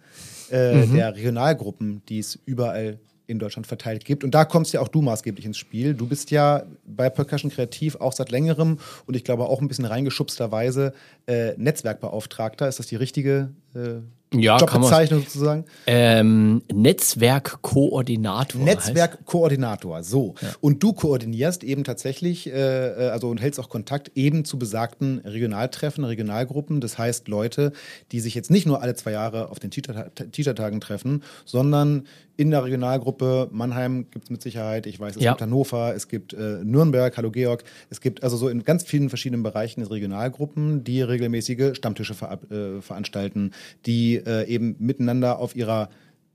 [0.50, 4.24] äh, der Regionalgruppen, die es überall in Deutschland verteilt gibt.
[4.24, 5.94] Und da kommst ja auch du maßgeblich ins Spiel.
[5.94, 9.84] Du bist ja bei Percussion Kreativ auch seit längerem und ich glaube auch ein bisschen
[9.84, 10.92] reingeschubsterweise
[11.26, 12.68] äh, Netzwerkbeauftragter.
[12.68, 14.00] Ist das die richtige äh,
[14.34, 15.64] Ja, Jobbezeichnung sozusagen?
[15.86, 18.60] Ähm, Netzwerkkoordinator.
[18.60, 20.34] Netzwerkkoordinator, so.
[20.60, 25.18] Und du koordinierst eben tatsächlich, äh, äh, also und hältst auch Kontakt eben zu besagten
[25.20, 26.80] Regionaltreffen, Regionalgruppen.
[26.80, 27.72] Das heißt Leute,
[28.12, 32.50] die sich jetzt nicht nur alle zwei Jahre auf den Teacher- Teacher-Tagen treffen, sondern in
[32.50, 35.32] der Regionalgruppe Mannheim gibt es mit Sicherheit, ich weiß, es Ja.
[35.32, 39.08] gibt Hannover, es gibt äh, Nürnberg, hallo Georg, es gibt also so in ganz vielen
[39.08, 43.52] verschiedenen Bereichen Regionalgruppen, die regelmäßige Stammtische ver äh, veranstalten,
[43.86, 45.88] die äh, eben miteinander auf ihrer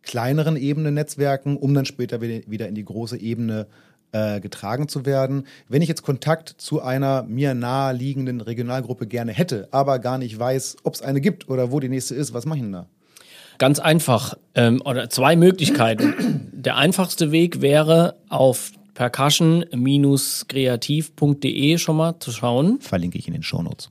[0.03, 3.67] kleineren Ebene netzwerken, um dann später wi- wieder in die große Ebene
[4.13, 5.45] äh, getragen zu werden.
[5.67, 10.77] Wenn ich jetzt Kontakt zu einer mir naheliegenden Regionalgruppe gerne hätte, aber gar nicht weiß,
[10.83, 12.87] ob es eine gibt oder wo die nächste ist, was mache ich denn da?
[13.57, 14.35] Ganz einfach.
[14.55, 16.49] Ähm, oder zwei Möglichkeiten.
[16.53, 22.79] Der einfachste Weg wäre, auf percussion-kreativ.de schon mal zu schauen.
[22.81, 23.89] Verlinke ich in den Shownotes.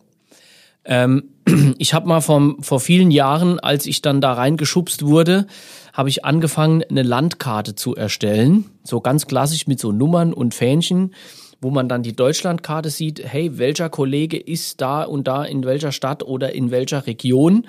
[0.85, 1.31] Ähm,
[1.79, 5.47] ich habe mal vom, vor vielen Jahren, als ich dann da reingeschubst wurde,
[5.93, 8.67] habe ich angefangen, eine Landkarte zu erstellen.
[8.85, 11.15] So ganz klassisch mit so Nummern und Fähnchen,
[11.61, 15.93] wo man dann die Deutschlandkarte sieht, hey, welcher Kollege ist da und da in welcher
[15.93, 17.67] Stadt oder in welcher Region.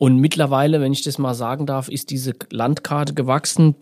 [0.00, 3.74] Und mittlerweile, wenn ich das mal sagen darf, ist diese Landkarte gewachsen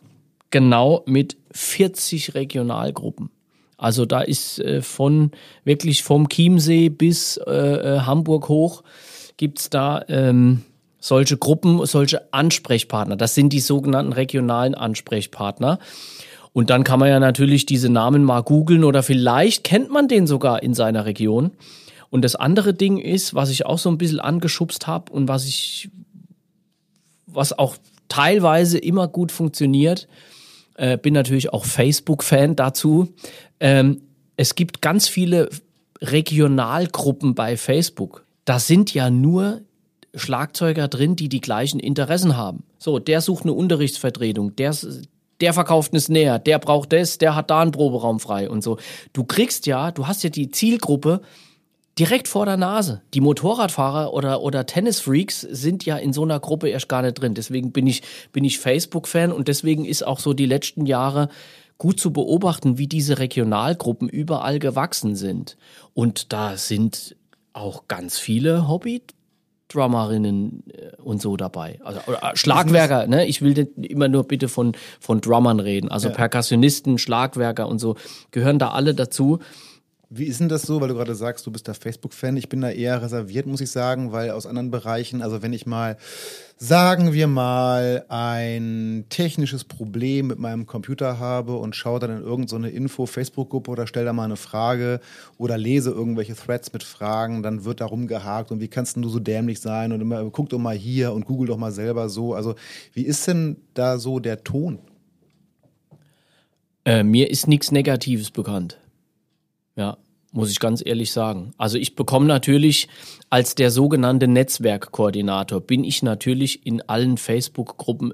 [0.50, 3.30] genau mit 40 Regionalgruppen.
[3.76, 5.30] Also da ist äh, von
[5.62, 8.82] wirklich vom Chiemsee bis äh, äh, Hamburg hoch
[9.36, 10.64] gibt's da ähm,
[10.98, 13.14] solche Gruppen, solche Ansprechpartner.
[13.14, 15.78] Das sind die sogenannten regionalen Ansprechpartner.
[16.52, 20.26] Und dann kann man ja natürlich diese Namen mal googeln oder vielleicht kennt man den
[20.26, 21.52] sogar in seiner Region.
[22.10, 25.46] Und das andere Ding ist, was ich auch so ein bisschen angeschubst habe und was
[25.46, 25.90] ich,
[27.32, 27.76] was auch
[28.08, 30.08] teilweise immer gut funktioniert,
[30.76, 33.12] äh, bin natürlich auch Facebook-Fan dazu.
[33.60, 34.02] Ähm,
[34.36, 35.48] es gibt ganz viele
[36.00, 38.24] Regionalgruppen bei Facebook.
[38.44, 39.62] Da sind ja nur
[40.14, 42.64] Schlagzeuger drin, die die gleichen Interessen haben.
[42.78, 44.74] So, der sucht eine Unterrichtsvertretung, der,
[45.40, 48.78] der verkauft eine Snare, der braucht das, der hat da einen Proberaum frei und so.
[49.12, 51.20] Du kriegst ja, du hast ja die Zielgruppe
[51.98, 53.02] direkt vor der Nase.
[53.14, 57.34] Die Motorradfahrer oder, oder Tennisfreaks sind ja in so einer Gruppe erst gar nicht drin.
[57.34, 61.28] Deswegen bin ich, bin ich Facebook-Fan und deswegen ist auch so die letzten Jahre
[61.76, 65.56] gut zu beobachten, wie diese Regionalgruppen überall gewachsen sind.
[65.94, 67.16] Und da sind
[67.52, 69.02] auch ganz viele Hobby
[69.68, 71.78] Drummerinnen äh, und so dabei.
[71.84, 73.26] Also äh, Schlagwerker, ne?
[73.26, 75.90] Ich will immer nur bitte von, von Drummern reden.
[75.90, 76.14] Also ja.
[76.14, 77.96] Perkussionisten, Schlagwerker und so
[78.30, 79.40] gehören da alle dazu.
[80.10, 82.38] Wie ist denn das so, weil du gerade sagst, du bist da Facebook-Fan?
[82.38, 85.66] Ich bin da eher reserviert, muss ich sagen, weil aus anderen Bereichen, also wenn ich
[85.66, 85.98] mal,
[86.56, 92.70] sagen wir mal, ein technisches Problem mit meinem Computer habe und schaue dann in irgendeine
[92.70, 95.00] Info-Facebook-Gruppe oder stelle da mal eine Frage
[95.36, 99.18] oder lese irgendwelche Threads mit Fragen, dann wird darum gehakt und wie kannst du so
[99.18, 102.32] dämlich sein und immer, guck doch mal hier und google doch mal selber so.
[102.32, 102.54] Also
[102.94, 104.78] wie ist denn da so der Ton?
[106.86, 108.78] Äh, mir ist nichts Negatives bekannt.
[109.78, 109.96] Ja,
[110.32, 111.52] muss ich ganz ehrlich sagen.
[111.56, 112.88] Also ich bekomme natürlich
[113.30, 118.12] als der sogenannte Netzwerkkoordinator, bin ich natürlich in allen Facebook-Gruppen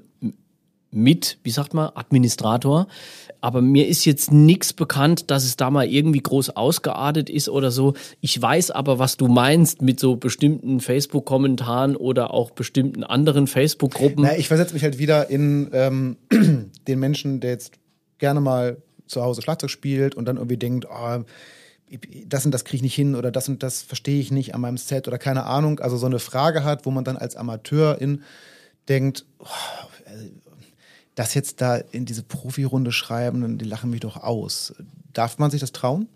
[0.91, 2.87] mit, wie sagt man, Administrator.
[3.41, 7.71] Aber mir ist jetzt nichts bekannt, dass es da mal irgendwie groß ausgeartet ist oder
[7.71, 7.95] so.
[8.21, 14.29] Ich weiß aber, was du meinst mit so bestimmten Facebook-Kommentaren oder auch bestimmten anderen Facebook-Gruppen.
[14.37, 16.17] Ich versetze mich halt wieder in ähm,
[16.87, 17.73] den Menschen, der jetzt
[18.19, 21.23] gerne mal zu Hause Schlagzeug spielt und dann irgendwie denkt, oh,
[22.25, 24.61] das und das kriege ich nicht hin oder das und das verstehe ich nicht an
[24.61, 25.79] meinem Set oder keine Ahnung.
[25.79, 28.23] Also so eine Frage hat, wo man dann als Amateurin
[28.87, 29.45] denkt, oh,
[31.15, 34.73] das jetzt da in diese Profirunde schreiben, die lachen mich doch aus.
[35.13, 36.07] Darf man sich das trauen?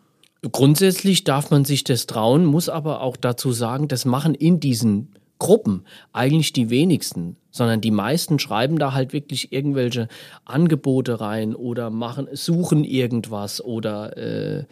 [0.51, 5.13] Grundsätzlich darf man sich das trauen, muss aber auch dazu sagen, das machen in diesen
[5.37, 10.07] Gruppen eigentlich die wenigsten, sondern die meisten schreiben da halt wirklich irgendwelche
[10.45, 14.65] Angebote rein oder machen, suchen irgendwas oder äh,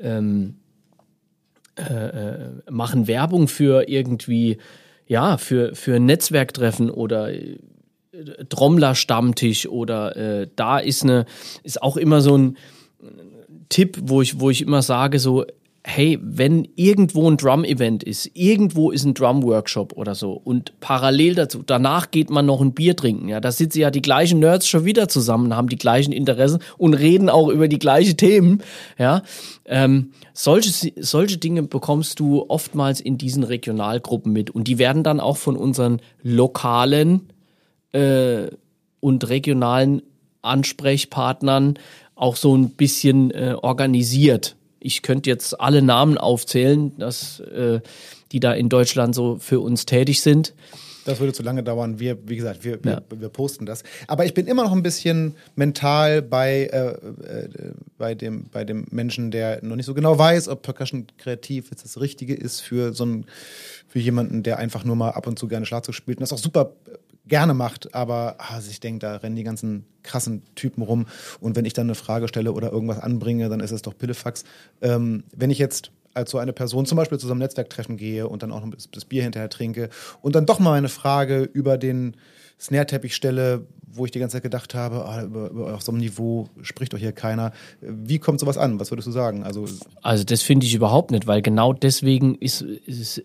[0.00, 0.56] ähm,
[1.76, 4.58] äh, äh, machen Werbung für irgendwie,
[5.06, 7.58] ja, für, für Netzwerktreffen oder äh,
[8.48, 11.26] Trommler-Stammtisch oder äh, da ist eine,
[11.62, 12.56] ist auch immer so ein
[13.68, 15.46] Tipp, wo ich, wo ich immer sage, so,
[15.82, 21.62] hey, wenn irgendwo ein Drum-Event ist, irgendwo ist ein Drum-Workshop oder so und parallel dazu,
[21.64, 24.84] danach geht man noch ein Bier trinken, ja, da sitzen ja die gleichen Nerds schon
[24.84, 28.62] wieder zusammen, haben die gleichen Interessen und reden auch über die gleichen Themen,
[28.98, 29.22] ja.
[29.64, 35.20] Ähm, solche, solche Dinge bekommst du oftmals in diesen Regionalgruppen mit und die werden dann
[35.20, 37.28] auch von unseren lokalen
[37.92, 38.48] äh,
[39.00, 40.02] und regionalen
[40.42, 41.78] Ansprechpartnern
[42.14, 47.80] auch so ein bisschen äh, organisiert ich könnte jetzt alle Namen aufzählen, dass, äh,
[48.32, 50.54] die da in Deutschland so für uns tätig sind.
[51.04, 51.98] Das würde zu lange dauern.
[51.98, 53.00] Wir, wie gesagt, wir, ja.
[53.08, 53.82] wir, wir, posten das.
[54.06, 57.48] Aber ich bin immer noch ein bisschen mental bei, äh, äh,
[57.96, 61.84] bei, dem, bei dem Menschen, der noch nicht so genau weiß, ob Percussion kreativ jetzt
[61.84, 63.26] das Richtige ist für so einen,
[63.88, 66.38] für jemanden, der einfach nur mal ab und zu gerne Schlagzeug spielt und das auch
[66.38, 66.72] super
[67.26, 71.06] gerne macht, aber also ich denke, da rennen die ganzen krassen Typen rum
[71.40, 74.44] und wenn ich dann eine Frage stelle oder irgendwas anbringe, dann ist es doch Pillefax.
[74.80, 78.26] Ähm, wenn ich jetzt als so eine Person zum Beispiel zu so einem Netzwerktreffen gehe
[78.26, 79.90] und dann auch noch das Bier hinterher trinke
[80.22, 82.16] und dann doch mal eine Frage über den
[82.58, 86.00] Snare-Teppich stelle, wo ich die ganze Zeit gedacht habe, ah, über, über, auf so einem
[86.00, 87.52] Niveau spricht doch hier keiner.
[87.80, 88.78] Wie kommt sowas an?
[88.78, 89.42] Was würdest du sagen?
[89.44, 89.66] Also,
[90.02, 93.22] also das finde ich überhaupt nicht, weil genau deswegen ist, ist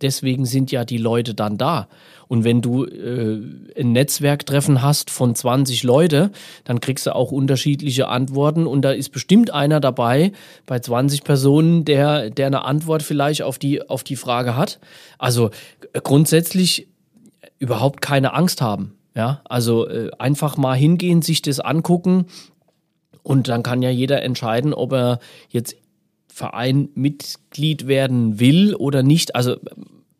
[0.00, 1.88] deswegen sind ja die Leute dann da.
[2.28, 3.40] Und wenn du äh,
[3.78, 6.30] ein Netzwerktreffen hast von 20 Leute,
[6.64, 10.32] dann kriegst du auch unterschiedliche Antworten und da ist bestimmt einer dabei
[10.66, 14.78] bei 20 Personen, der, der eine Antwort vielleicht auf die, auf die Frage hat.
[15.18, 15.50] Also
[15.92, 16.88] äh, grundsätzlich
[17.58, 18.94] überhaupt keine Angst haben.
[19.14, 22.26] Ja, also äh, einfach mal hingehen, sich das angucken
[23.24, 25.74] und dann kann ja jeder entscheiden, ob er jetzt
[26.38, 29.34] Verein Mitglied werden will oder nicht.
[29.34, 29.56] Also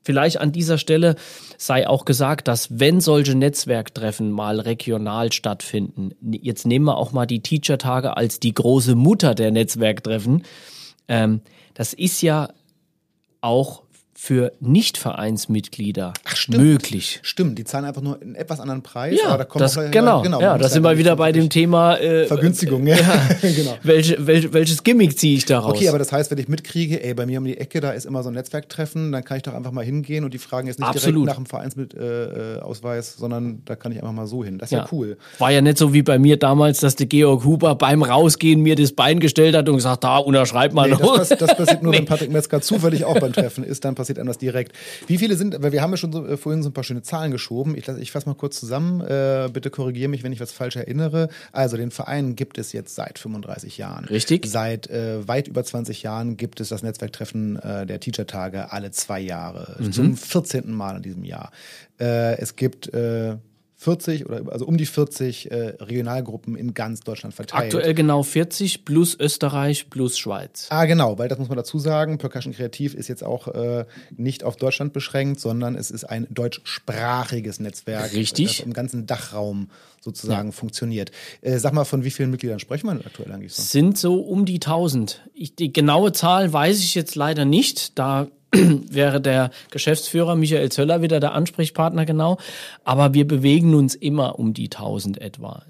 [0.03, 1.15] vielleicht an dieser Stelle
[1.57, 7.27] sei auch gesagt, dass wenn solche Netzwerktreffen mal regional stattfinden, jetzt nehmen wir auch mal
[7.27, 10.43] die Teacher-Tage als die große Mutter der Netzwerktreffen,
[11.07, 11.41] ähm,
[11.75, 12.49] das ist ja
[13.41, 13.85] auch
[14.21, 16.13] für Nicht-Vereinsmitglieder
[16.49, 17.21] möglich.
[17.23, 19.17] Stimmt, die zahlen einfach nur einen etwas anderen Preis.
[19.17, 20.23] Ja, da das, genau.
[20.23, 20.41] genau.
[20.41, 22.85] Ja, da sind wir wieder bei dem Thema äh, Vergünstigung.
[22.85, 23.79] Ja, ja genau.
[23.85, 25.75] Welche, wel, welches Gimmick ziehe ich daraus?
[25.75, 28.07] Okay, aber das heißt, wenn ich mitkriege, ey, bei mir um die Ecke, da ist
[28.07, 30.81] immer so ein Netzwerktreffen, dann kann ich doch einfach mal hingehen und die fragen jetzt
[30.81, 31.29] nicht Absolut.
[31.29, 34.59] direkt nach dem Vereinsausweis, äh, sondern da kann ich einfach mal so hin.
[34.59, 34.79] Das ist ja.
[34.81, 34.89] ja.
[34.91, 35.17] cool.
[35.39, 38.75] War ja nicht so wie bei mir damals, dass der Georg Huber beim Rausgehen mir
[38.75, 41.19] das Bein gestellt hat und gesagt, da unterschreib mal nee, noch.
[41.19, 41.99] Das, das, passiert nur, nee.
[41.99, 44.73] wenn Patrick Metzger zufällig auch beim Treffen ist, dann passiert einem das direkt.
[45.07, 47.03] Wie viele sind, weil wir haben ja schon so, äh, vorhin so ein paar schöne
[47.03, 47.77] Zahlen geschoben.
[47.77, 49.01] Ich, ich fasse mal kurz zusammen.
[49.01, 51.29] Äh, bitte korrigiere mich, wenn ich was falsch erinnere.
[51.53, 54.05] Also den Verein gibt es jetzt seit 35 Jahren.
[54.05, 54.47] Richtig.
[54.47, 59.21] Seit äh, weit über 20 Jahren gibt es das Netzwerktreffen äh, der Teacher-Tage alle zwei
[59.21, 59.77] Jahre.
[59.79, 59.93] Mhm.
[59.93, 60.73] Zum 14.
[60.73, 61.51] Mal in diesem Jahr.
[61.99, 63.37] Äh, es gibt äh,
[63.81, 67.67] 40 oder also um die 40 äh, Regionalgruppen in ganz Deutschland verteilt.
[67.67, 70.67] Aktuell genau 40 plus Österreich plus Schweiz.
[70.71, 72.19] Ah, genau, weil das muss man dazu sagen.
[72.19, 73.85] Percussion Kreativ ist jetzt auch äh,
[74.17, 78.57] nicht auf Deutschland beschränkt, sondern es ist ein deutschsprachiges Netzwerk, Richtig.
[78.59, 80.53] das im ganzen Dachraum sozusagen ja.
[80.53, 81.13] funktioniert.
[81.41, 83.63] Äh, sag mal, von wie vielen Mitgliedern sprechen wir aktuell eigentlich so?
[83.63, 85.23] Sind so um die 1000.
[85.35, 87.97] Ich, die genaue Zahl weiß ich jetzt leider nicht.
[87.97, 92.39] Da wäre der Geschäftsführer Michael Zöller wieder der Ansprechpartner genau.
[92.85, 95.65] Aber wir bewegen uns immer um die 1000 etwa.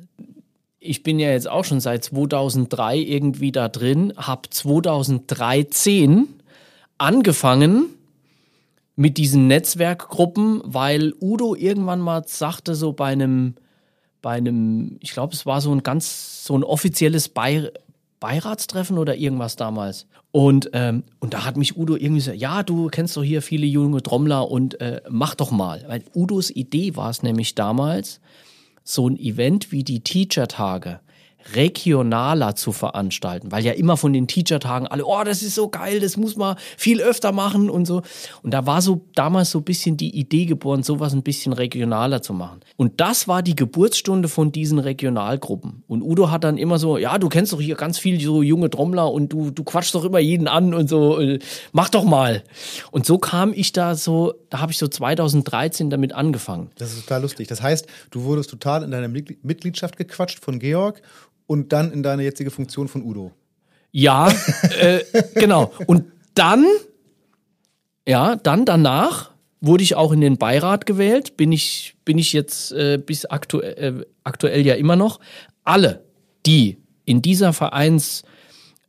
[0.81, 6.29] Ich bin ja jetzt auch schon seit 2003 irgendwie da drin, habe 2013
[6.99, 7.87] angefangen
[8.95, 13.55] mit diesen Netzwerkgruppen, weil Udo irgendwann mal sagte so bei einem
[14.21, 17.73] bei einem, ich glaube, es war so ein ganz so ein offizielles Be
[18.21, 20.07] Beiratstreffen oder irgendwas damals.
[20.31, 23.67] Und, ähm, und da hat mich Udo irgendwie gesagt, ja, du kennst doch hier viele
[23.67, 25.85] junge Trommler und äh, mach doch mal.
[25.89, 28.21] Weil Udos Idee war es nämlich damals,
[28.85, 31.01] so ein Event wie die Teacher-Tage
[31.55, 36.01] regionaler zu veranstalten, weil ja immer von den Teacher-Tagen alle, oh, das ist so geil,
[36.01, 38.03] das muss man viel öfter machen und so.
[38.43, 42.23] Und da war so damals so ein bisschen die Idee geboren, sowas ein bisschen regionaler
[42.23, 42.61] zu machen.
[42.77, 45.85] Und das war die Geburtsstunde von diesen Regionalgruppen.
[45.89, 48.71] Und Udo hat dann immer so, ja, du kennst doch hier ganz viele so junge
[48.71, 51.39] Trommler und du, du quatschst doch immer jeden an und so, äh,
[51.73, 52.43] mach doch mal.
[52.91, 56.71] Und so kam ich da so, da habe ich so 2013 damit angefangen.
[56.77, 57.49] Das ist total lustig.
[57.49, 61.03] Das heißt, du wurdest total in deiner Mitgliedschaft gequatscht von Georg
[61.49, 63.33] und dann in deine jetzige Funktion von Udo.
[63.91, 64.33] Ja,
[64.79, 65.01] äh,
[65.35, 65.73] genau.
[65.87, 66.65] Und dann,
[68.07, 71.37] ja, dann danach wurde ich auch in den Beirat gewählt.
[71.37, 75.19] Bin ich, bin ich jetzt äh, bis aktuell, äh, aktuell ja immer noch.
[75.65, 76.05] Alle,
[76.47, 78.29] die in dieser Vereinsgeschichte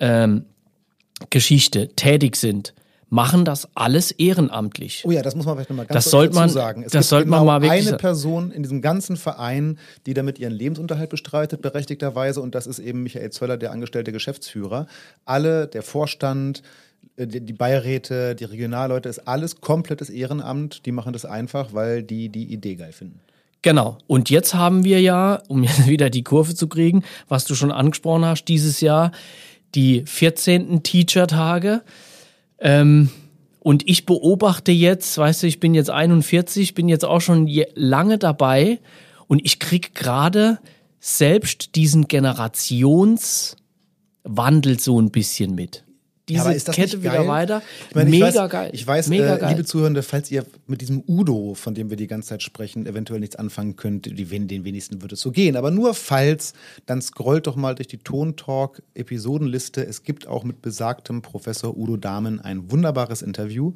[0.01, 2.73] ähm, tätig sind,
[3.09, 5.03] machen das alles ehrenamtlich.
[5.05, 6.83] Oh ja, das muss man vielleicht nochmal ganz das sollte man, sagen.
[6.83, 10.53] Es das sollte genau man mal eine Person in diesem ganzen Verein, die damit ihren
[10.53, 14.87] Lebensunterhalt bestreitet, berechtigterweise, und das ist eben Michael Zöller, der angestellte Geschäftsführer.
[15.25, 16.61] Alle, der Vorstand,
[17.15, 20.85] äh, die Beiräte, die Regionalleute, ist alles komplettes Ehrenamt.
[20.85, 23.19] Die machen das einfach, weil die die Idee geil finden.
[23.61, 23.97] Genau.
[24.07, 27.71] Und jetzt haben wir ja, um jetzt wieder die Kurve zu kriegen, was du schon
[27.71, 29.11] angesprochen hast, dieses Jahr
[29.75, 30.83] die 14.
[30.83, 31.81] Teacher-Tage.
[32.61, 33.09] Ähm,
[33.59, 38.17] und ich beobachte jetzt, weißt du, ich bin jetzt 41, bin jetzt auch schon lange
[38.17, 38.79] dabei
[39.27, 40.59] und ich krieg gerade
[40.99, 45.83] selbst diesen Generationswandel so ein bisschen mit
[46.29, 47.61] diese ja, Kette wieder weiter.
[47.89, 48.69] Ich meine, Mega ich weiß, geil.
[48.73, 52.07] Ich weiß, Mega äh, liebe Zuhörende, falls ihr mit diesem Udo, von dem wir die
[52.07, 55.57] ganze Zeit sprechen, eventuell nichts anfangen könnt, die, den wenigsten würde es so gehen.
[55.57, 56.53] Aber nur falls,
[56.85, 59.85] dann scrollt doch mal durch die Tontalk-Episodenliste.
[59.85, 63.73] Es gibt auch mit besagtem Professor Udo Dahmen ein wunderbares Interview.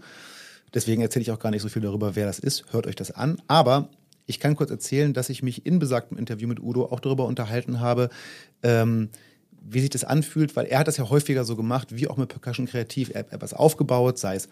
[0.74, 2.66] Deswegen erzähle ich auch gar nicht so viel darüber, wer das ist.
[2.72, 3.42] Hört euch das an.
[3.48, 3.90] Aber
[4.26, 7.80] ich kann kurz erzählen, dass ich mich in besagtem Interview mit Udo auch darüber unterhalten
[7.80, 8.10] habe,
[8.64, 9.10] ähm,
[9.64, 12.30] wie sich das anfühlt, weil er hat das ja häufiger so gemacht, wie auch mit
[12.30, 13.12] Percussion Kreativ.
[13.14, 14.50] Er hat was aufgebaut, sei es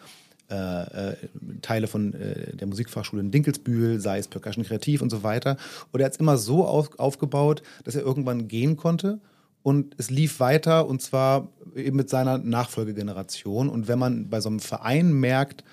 [0.50, 1.16] äh, äh,
[1.62, 5.58] Teile von äh, der Musikfachschule in Dinkelsbühl, sei es Percussion Kreativ und so weiter.
[5.92, 9.20] Und er hat es immer so auf, aufgebaut, dass er irgendwann gehen konnte
[9.64, 13.70] und es lief weiter und zwar eben mit seiner Nachfolgegeneration.
[13.70, 15.64] Und wenn man bei so einem Verein merkt,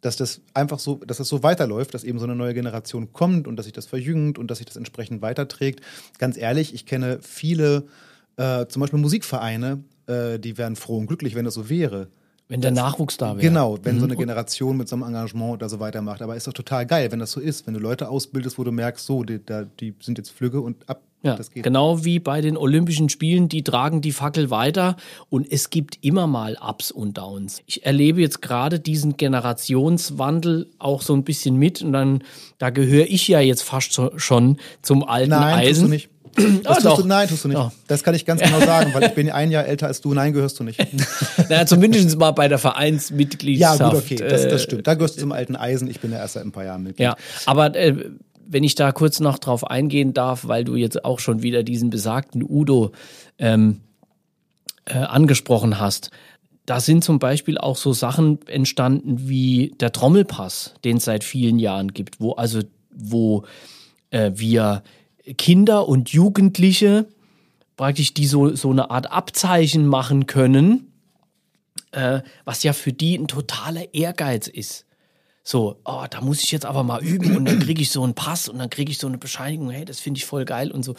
[0.00, 3.46] dass das einfach so, dass das so weiterläuft, dass eben so eine neue Generation kommt
[3.46, 5.80] und dass sich das verjüngt und dass sich das entsprechend weiterträgt.
[6.18, 7.84] Ganz ehrlich, ich kenne viele,
[8.36, 12.08] äh, zum Beispiel Musikvereine, äh, die wären froh und glücklich, wenn das so wäre.
[12.48, 13.48] Wenn der Nachwuchs da wäre.
[13.48, 14.00] Genau, wenn mhm.
[14.00, 16.20] so eine Generation mit so einem Engagement oder so weitermacht.
[16.20, 18.72] Aber ist doch total geil, wenn das so ist, wenn du Leute ausbildest, wo du
[18.72, 19.40] merkst, so, die,
[19.80, 24.00] die sind jetzt Flügge und ab ja, genau wie bei den Olympischen Spielen, die tragen
[24.00, 24.96] die Fackel weiter
[25.30, 27.62] und es gibt immer mal Ups und Downs.
[27.66, 32.24] Ich erlebe jetzt gerade diesen Generationswandel auch so ein bisschen mit und dann,
[32.58, 35.84] da gehöre ich ja jetzt fast schon zum alten Nein, Eisen.
[35.84, 36.10] Du nicht.
[36.62, 37.58] Das tust du, nein, tust du nicht.
[37.58, 37.70] Oh.
[37.86, 40.14] Das kann ich ganz genau sagen, weil ich bin ein Jahr älter als du.
[40.14, 40.78] Nein, gehörst du nicht.
[41.48, 43.80] naja, zumindest mal bei der Vereinsmitgliedschaft.
[43.80, 44.86] Ja, gut, okay, das, das stimmt.
[44.86, 45.88] Da gehörst du zum alten Eisen.
[45.90, 47.04] Ich bin ja erst seit ein paar Jahren Mitglied.
[47.04, 47.16] Ja,
[47.46, 47.96] aber äh,
[48.46, 51.90] wenn ich da kurz noch drauf eingehen darf, weil du jetzt auch schon wieder diesen
[51.90, 52.92] besagten Udo
[53.38, 53.80] ähm,
[54.84, 56.10] äh, angesprochen hast.
[56.66, 61.58] Da sind zum Beispiel auch so Sachen entstanden wie der Trommelpass, den es seit vielen
[61.58, 62.60] Jahren gibt, wo also
[62.94, 63.44] wo
[64.10, 64.82] äh, wir
[65.36, 67.06] Kinder und Jugendliche
[67.76, 70.92] praktisch die so, so eine Art Abzeichen machen können,
[71.92, 74.86] äh, was ja für die ein totaler Ehrgeiz ist.
[75.44, 78.14] So, oh, da muss ich jetzt aber mal üben und dann kriege ich so einen
[78.14, 80.84] Pass und dann kriege ich so eine Bescheinigung, hey, das finde ich voll geil und
[80.84, 80.94] so.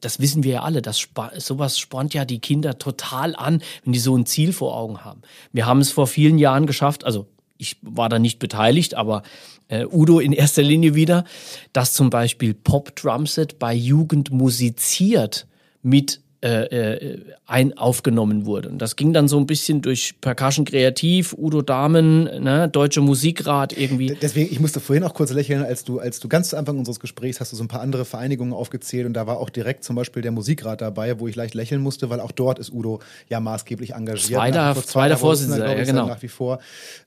[0.00, 1.08] Das wissen wir ja alle, das
[1.38, 5.22] sowas spornt ja die Kinder total an, wenn die so ein Ziel vor Augen haben.
[5.52, 9.22] Wir haben es vor vielen Jahren geschafft, also ich war da nicht beteiligt, aber
[9.68, 11.24] äh, Udo in erster Linie wieder,
[11.72, 15.46] dass zum Beispiel Pop Drumset bei Jugend musiziert
[15.82, 18.68] mit äh, äh, ein aufgenommen wurde.
[18.68, 23.76] Und das ging dann so ein bisschen durch Percussion Kreativ, Udo Dahmen, ne, Deutsche Musikrat
[23.76, 24.16] irgendwie.
[24.20, 27.00] Deswegen, ich musste vorhin auch kurz lächeln, als du, als du ganz zu Anfang unseres
[27.00, 29.96] Gesprächs hast du so ein paar andere Vereinigungen aufgezählt und da war auch direkt zum
[29.96, 33.40] Beispiel der Musikrat dabei, wo ich leicht lächeln musste, weil auch dort ist Udo ja
[33.40, 34.38] maßgeblich engagiert.
[34.38, 36.06] Zweiter, vor, zweiter Vorsitzender, ja, genau.
[36.06, 36.58] Nach wie vor.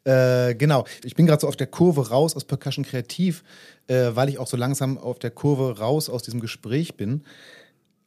[0.05, 0.85] Äh, genau.
[1.03, 3.43] Ich bin gerade so auf der Kurve raus aus Percussion Kreativ,
[3.87, 7.23] äh, weil ich auch so langsam auf der Kurve raus aus diesem Gespräch bin.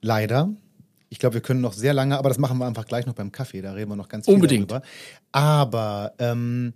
[0.01, 0.51] Leider,
[1.13, 3.31] ich glaube, wir können noch sehr lange, aber das machen wir einfach gleich noch beim
[3.31, 4.71] Kaffee, da reden wir noch ganz viel Unbedingt.
[4.71, 4.87] darüber.
[5.31, 6.73] Aber ähm,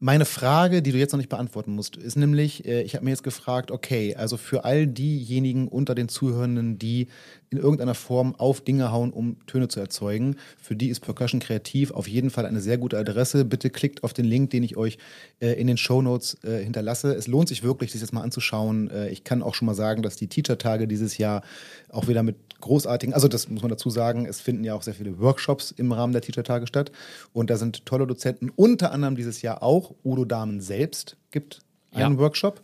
[0.00, 3.12] meine Frage, die du jetzt noch nicht beantworten musst, ist nämlich, äh, ich habe mir
[3.12, 7.06] jetzt gefragt, okay, also für all diejenigen unter den Zuhörenden, die
[7.52, 11.90] in irgendeiner Form auf Dinge hauen, um Töne zu erzeugen, für die ist Percussion Kreativ
[11.90, 13.44] auf jeden Fall eine sehr gute Adresse.
[13.44, 14.98] Bitte klickt auf den Link, den ich euch
[15.40, 17.14] äh, in den Show Notes äh, hinterlasse.
[17.14, 18.90] Es lohnt sich wirklich, sich das mal anzuschauen.
[18.90, 21.42] Äh, ich kann auch schon mal sagen, dass die Teacher-Tage dieses Jahr
[21.90, 24.94] auch wieder mit großartigen, also das muss man dazu sagen, es finden ja auch sehr
[24.94, 26.90] viele Workshops im Rahmen der Teacher-Tage statt.
[27.32, 31.60] Und da sind tolle Dozenten, unter anderem dieses Jahr auch Udo Dahmen selbst gibt
[31.94, 32.18] einen ja.
[32.18, 32.62] Workshop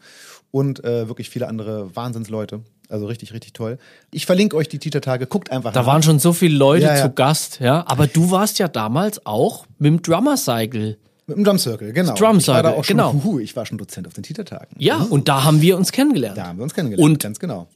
[0.50, 2.62] und äh, wirklich viele andere Wahnsinnsleute.
[2.88, 3.78] Also richtig, richtig toll.
[4.10, 5.86] Ich verlinke euch die Teacher-Tage, guckt einfach Da nach.
[5.86, 7.02] waren schon so viele Leute ja, ja.
[7.02, 7.84] zu Gast, ja.
[7.86, 10.96] Aber du warst ja damals auch mit dem Drummer Cycle.
[11.26, 12.14] Mit dem Drum Circle, genau.
[12.14, 13.12] Drum Circle, ich war da auch schon, genau.
[13.12, 14.74] Huhu, ich war schon Dozent auf den Teacher-Tagen.
[14.78, 15.06] Ja, mhm.
[15.06, 16.38] und da haben wir uns kennengelernt.
[16.38, 17.68] Da haben wir uns kennengelernt, und ganz genau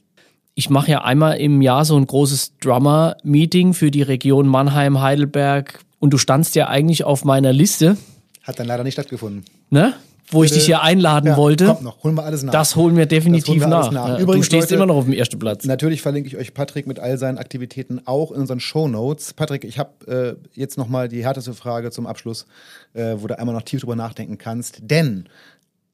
[0.55, 5.79] ich mache ja einmal im Jahr so ein großes Drummer-Meeting für die Region Mannheim, Heidelberg.
[5.99, 7.97] Und du standst ja eigentlich auf meiner Liste.
[8.43, 9.45] Hat dann leider nicht stattgefunden.
[9.69, 9.93] Ne?
[10.33, 11.65] Wo ich dich hier einladen ja, wollte.
[11.67, 12.51] Kommt noch, holen wir alles nach.
[12.51, 13.91] Das holen wir definitiv holen wir nach.
[13.91, 14.19] nach.
[14.19, 15.65] Übrigens, du stehst Leute, immer noch auf dem ersten Platz.
[15.65, 19.33] Natürlich verlinke ich euch Patrick mit all seinen Aktivitäten auch in unseren Show Notes.
[19.33, 22.45] Patrick, ich habe äh, jetzt nochmal die härteste Frage zum Abschluss,
[22.93, 24.79] äh, wo du einmal noch tief drüber nachdenken kannst.
[24.81, 25.29] Denn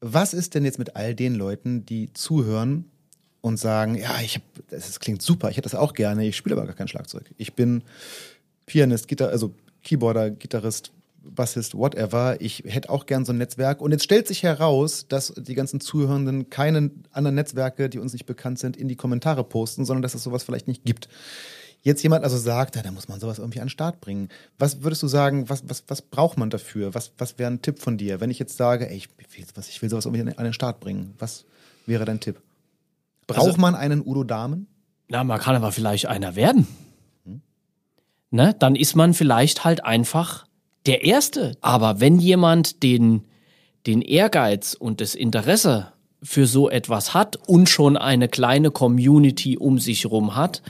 [0.02, 2.86] was ist denn jetzt mit all den Leuten, die zuhören
[3.42, 6.56] und sagen, ja, ich hab, das klingt super, ich hätte das auch gerne, ich spiele
[6.56, 7.24] aber gar kein Schlagzeug.
[7.38, 7.84] Ich bin
[8.66, 10.92] Pianist, Gitar also Keyboarder, Gitarrist,
[11.24, 12.40] Bassist, whatever.
[12.40, 13.82] Ich hätte auch gern so ein Netzwerk.
[13.82, 18.26] Und jetzt stellt sich heraus, dass die ganzen Zuhörenden keine anderen Netzwerke, die uns nicht
[18.26, 21.10] bekannt sind, in die Kommentare posten, sondern dass es sowas vielleicht nicht gibt.
[21.82, 24.28] Jetzt jemand also sagt, ja, da muss man sowas irgendwie an den Start bringen.
[24.58, 26.94] Was würdest du sagen, was, was, was braucht man dafür?
[26.94, 28.20] Was, was wäre ein Tipp von dir?
[28.20, 30.82] Wenn ich jetzt sage, ey, ich will, was, ich will sowas irgendwie an den Start
[30.82, 31.46] bringen, was
[31.86, 32.42] wäre dein Tipp?
[33.28, 34.68] Braucht also, man einen Udo Damen?
[35.08, 36.68] Na, man kann aber vielleicht einer werden.
[37.24, 37.42] Hm?
[38.32, 38.56] Ne?
[38.60, 40.49] Dann ist man vielleicht halt einfach
[40.86, 41.56] der Erste.
[41.62, 43.24] Aber wenn jemand den,
[43.86, 49.80] den Ehrgeiz und das Interesse für so etwas hat und schon eine kleine Community um
[49.80, 50.62] sich herum hat,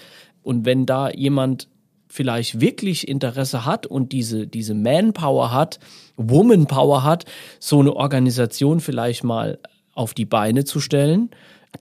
[0.42, 1.68] und wenn da jemand
[2.08, 5.80] vielleicht wirklich Interesse hat und diese, diese Manpower hat,
[6.18, 7.26] Womanpower hat,
[7.60, 9.60] so eine Organisation vielleicht mal
[9.94, 11.30] auf die Beine zu stellen,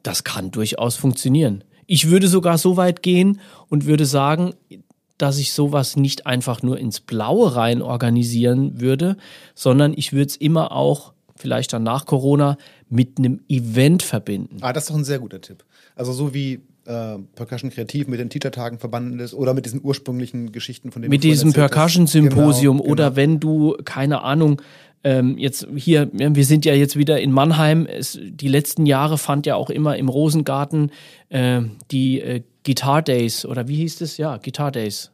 [0.03, 1.64] das kann durchaus funktionieren.
[1.87, 4.53] Ich würde sogar so weit gehen und würde sagen,
[5.19, 9.16] dass ich sowas nicht einfach nur ins Blaue rein organisieren würde,
[9.55, 12.57] sondern ich würde es immer auch, vielleicht dann nach Corona,
[12.89, 14.59] mit einem Event verbinden.
[14.61, 15.64] Ah, das ist doch ein sehr guter Tipp.
[15.95, 20.53] Also so wie äh, Percussion Kreativ mit den Teacher-Tagen verbunden ist oder mit diesen ursprünglichen
[20.53, 23.16] Geschichten von denen Mit diesem Percussion-Symposium genau, oder genau.
[23.16, 24.62] wenn du, keine Ahnung,
[25.05, 27.87] ähm, jetzt hier, wir sind ja jetzt wieder in Mannheim.
[27.87, 30.91] Es, die letzten Jahre fand ja auch immer im Rosengarten
[31.29, 34.16] äh, die äh, Guitar Days oder wie hieß es?
[34.16, 35.11] Ja, Guitar Days.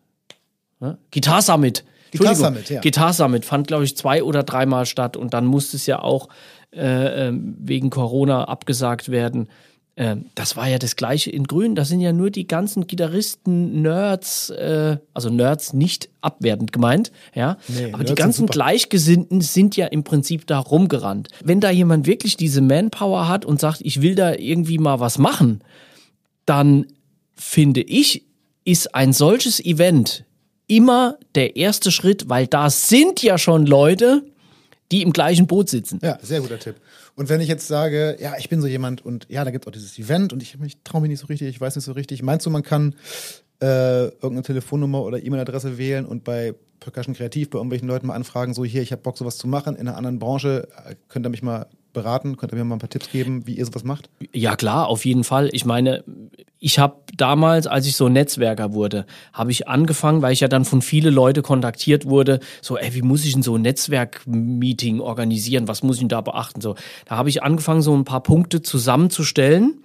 [0.80, 0.98] Ja?
[1.12, 1.84] Guitar Summit.
[2.12, 2.80] Guitar Summit, ja.
[2.80, 6.28] Guitar Summit fand, glaube ich, zwei oder dreimal statt und dann musste es ja auch
[6.72, 9.48] äh, ähm, wegen Corona abgesagt werden.
[9.96, 11.74] Ähm, das war ja das gleiche in Grün.
[11.74, 17.58] Da sind ja nur die ganzen Gitarristen, Nerds, äh, also Nerds nicht abwertend gemeint, ja.
[17.68, 21.28] Nee, Aber Nerds die ganzen Gleichgesinnten sind ja im Prinzip da rumgerannt.
[21.44, 25.18] Wenn da jemand wirklich diese Manpower hat und sagt, ich will da irgendwie mal was
[25.18, 25.62] machen,
[26.44, 26.86] dann
[27.34, 28.24] finde ich,
[28.64, 30.24] ist ein solches Event
[30.66, 34.24] immer der erste Schritt, weil da sind ja schon Leute,
[34.90, 35.98] die im gleichen Boot sitzen.
[36.02, 36.76] Ja, sehr guter Tipp.
[37.16, 39.68] Und wenn ich jetzt sage, ja, ich bin so jemand und ja, da gibt es
[39.68, 41.92] auch dieses Event und ich, ich traue mich nicht so richtig, ich weiß nicht so
[41.92, 42.22] richtig.
[42.22, 42.94] Meinst du, man kann
[43.60, 48.52] äh, irgendeine Telefonnummer oder E-Mail-Adresse wählen und bei Percussion Kreativ bei irgendwelchen Leuten mal anfragen,
[48.52, 50.68] so hier, ich habe Bock, sowas zu machen in einer anderen Branche,
[51.08, 52.36] könnt ihr mich mal beraten?
[52.36, 54.10] Könnt ihr mir mal ein paar Tipps geben, wie ihr sowas macht?
[54.34, 55.48] Ja, klar, auf jeden Fall.
[55.52, 56.04] Ich meine,
[56.58, 60.64] ich habe damals, als ich so Netzwerker wurde, habe ich angefangen, weil ich ja dann
[60.64, 65.68] von viele Leute kontaktiert wurde, so, ey, wie muss ich denn so ein Netzwerkmeeting organisieren?
[65.68, 66.60] Was muss ich denn da beachten?
[66.60, 66.74] So,
[67.06, 69.82] da habe ich angefangen, so ein paar Punkte zusammenzustellen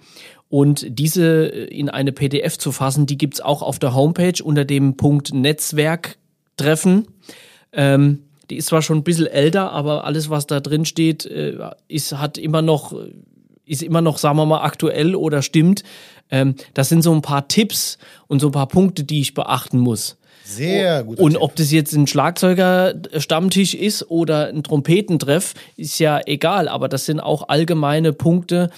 [0.48, 3.06] und diese in eine PDF zu fassen.
[3.06, 6.18] Die gibt's auch auf der Homepage unter dem Punkt Netzwerk
[6.56, 7.06] treffen.
[7.72, 11.56] Ähm, die ist zwar schon ein bisschen älter, aber alles, was da drin steht, äh,
[11.88, 12.94] ist, hat immer noch,
[13.64, 15.84] ist immer noch, sagen wir mal, aktuell oder stimmt.
[16.30, 19.78] Ähm, das sind so ein paar Tipps und so ein paar Punkte, die ich beachten
[19.78, 20.16] muss.
[20.44, 21.18] Sehr gut.
[21.18, 26.68] Und ob das jetzt ein Schlagzeuger-Stammtisch ist oder ein Trompetentreff, ist ja egal.
[26.68, 28.70] Aber das sind auch allgemeine Punkte,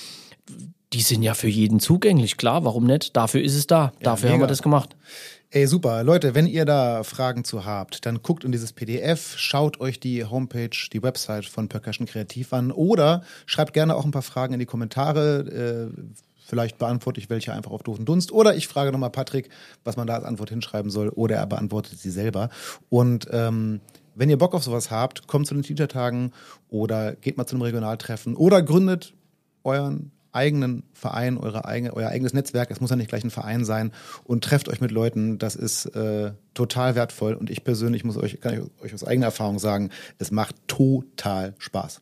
[0.92, 2.36] die sind ja für jeden zugänglich.
[2.36, 3.16] Klar, warum nicht?
[3.16, 3.92] Dafür ist es da.
[4.02, 4.34] Dafür mega.
[4.34, 4.96] haben wir das gemacht.
[5.54, 6.02] Ey, super.
[6.02, 10.24] Leute, wenn ihr da Fragen zu habt, dann guckt in dieses PDF, schaut euch die
[10.24, 14.60] Homepage, die Website von Percussion Kreativ an oder schreibt gerne auch ein paar Fragen in
[14.60, 15.90] die Kommentare.
[15.92, 18.32] Äh, vielleicht beantworte ich welche einfach auf doofen Dunst.
[18.32, 19.50] Oder ich frage nochmal Patrick,
[19.84, 21.10] was man da als Antwort hinschreiben soll.
[21.10, 22.48] Oder er beantwortet sie selber.
[22.88, 23.82] Und ähm,
[24.14, 26.32] wenn ihr Bock auf sowas habt, kommt zu den Teacher-Tagen
[26.70, 29.12] oder geht mal zu einem Regionaltreffen oder gründet
[29.64, 33.64] euren eigenen Verein, eure eigene, euer eigenes Netzwerk, es muss ja nicht gleich ein Verein
[33.64, 33.92] sein
[34.24, 38.40] und trefft euch mit Leuten, das ist äh, total wertvoll und ich persönlich muss euch,
[38.40, 42.00] kann ich euch aus eigener Erfahrung sagen, es macht total Spaß.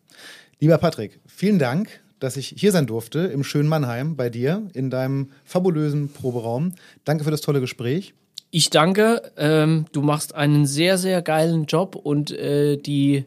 [0.61, 4.91] Lieber Patrick, vielen Dank, dass ich hier sein durfte im schönen Mannheim bei dir in
[4.91, 6.75] deinem fabulösen Proberaum.
[7.05, 8.15] Danke für das tolle Gespräch.
[8.53, 9.23] Ich danke.
[9.37, 13.25] Ähm, du machst einen sehr, sehr geilen Job und äh, die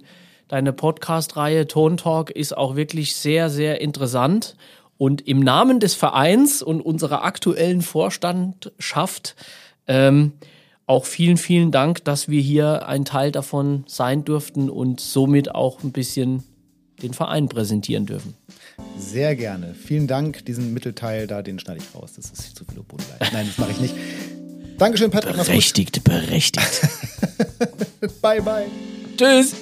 [0.47, 4.55] deine Podcast-Reihe Ton Talk ist auch wirklich sehr, sehr interessant.
[5.03, 9.35] Und im Namen des Vereins und unserer aktuellen Vorstandschaft
[9.85, 10.31] ähm,
[10.85, 15.83] auch vielen, vielen Dank, dass wir hier ein Teil davon sein durften und somit auch
[15.83, 16.43] ein bisschen
[17.01, 18.35] den Verein präsentieren dürfen.
[18.97, 19.75] Sehr gerne.
[19.75, 20.45] Vielen Dank.
[20.45, 22.13] Diesen Mittelteil da, den schneide ich raus.
[22.15, 23.19] Das ist zu viel Bodenleid.
[23.33, 23.95] Nein, das mache ich nicht.
[24.77, 25.35] Dankeschön, Patrick.
[25.35, 26.81] Berechtigt, berechtigt.
[28.21, 28.67] bye, bye.
[29.17, 29.53] Tschüss.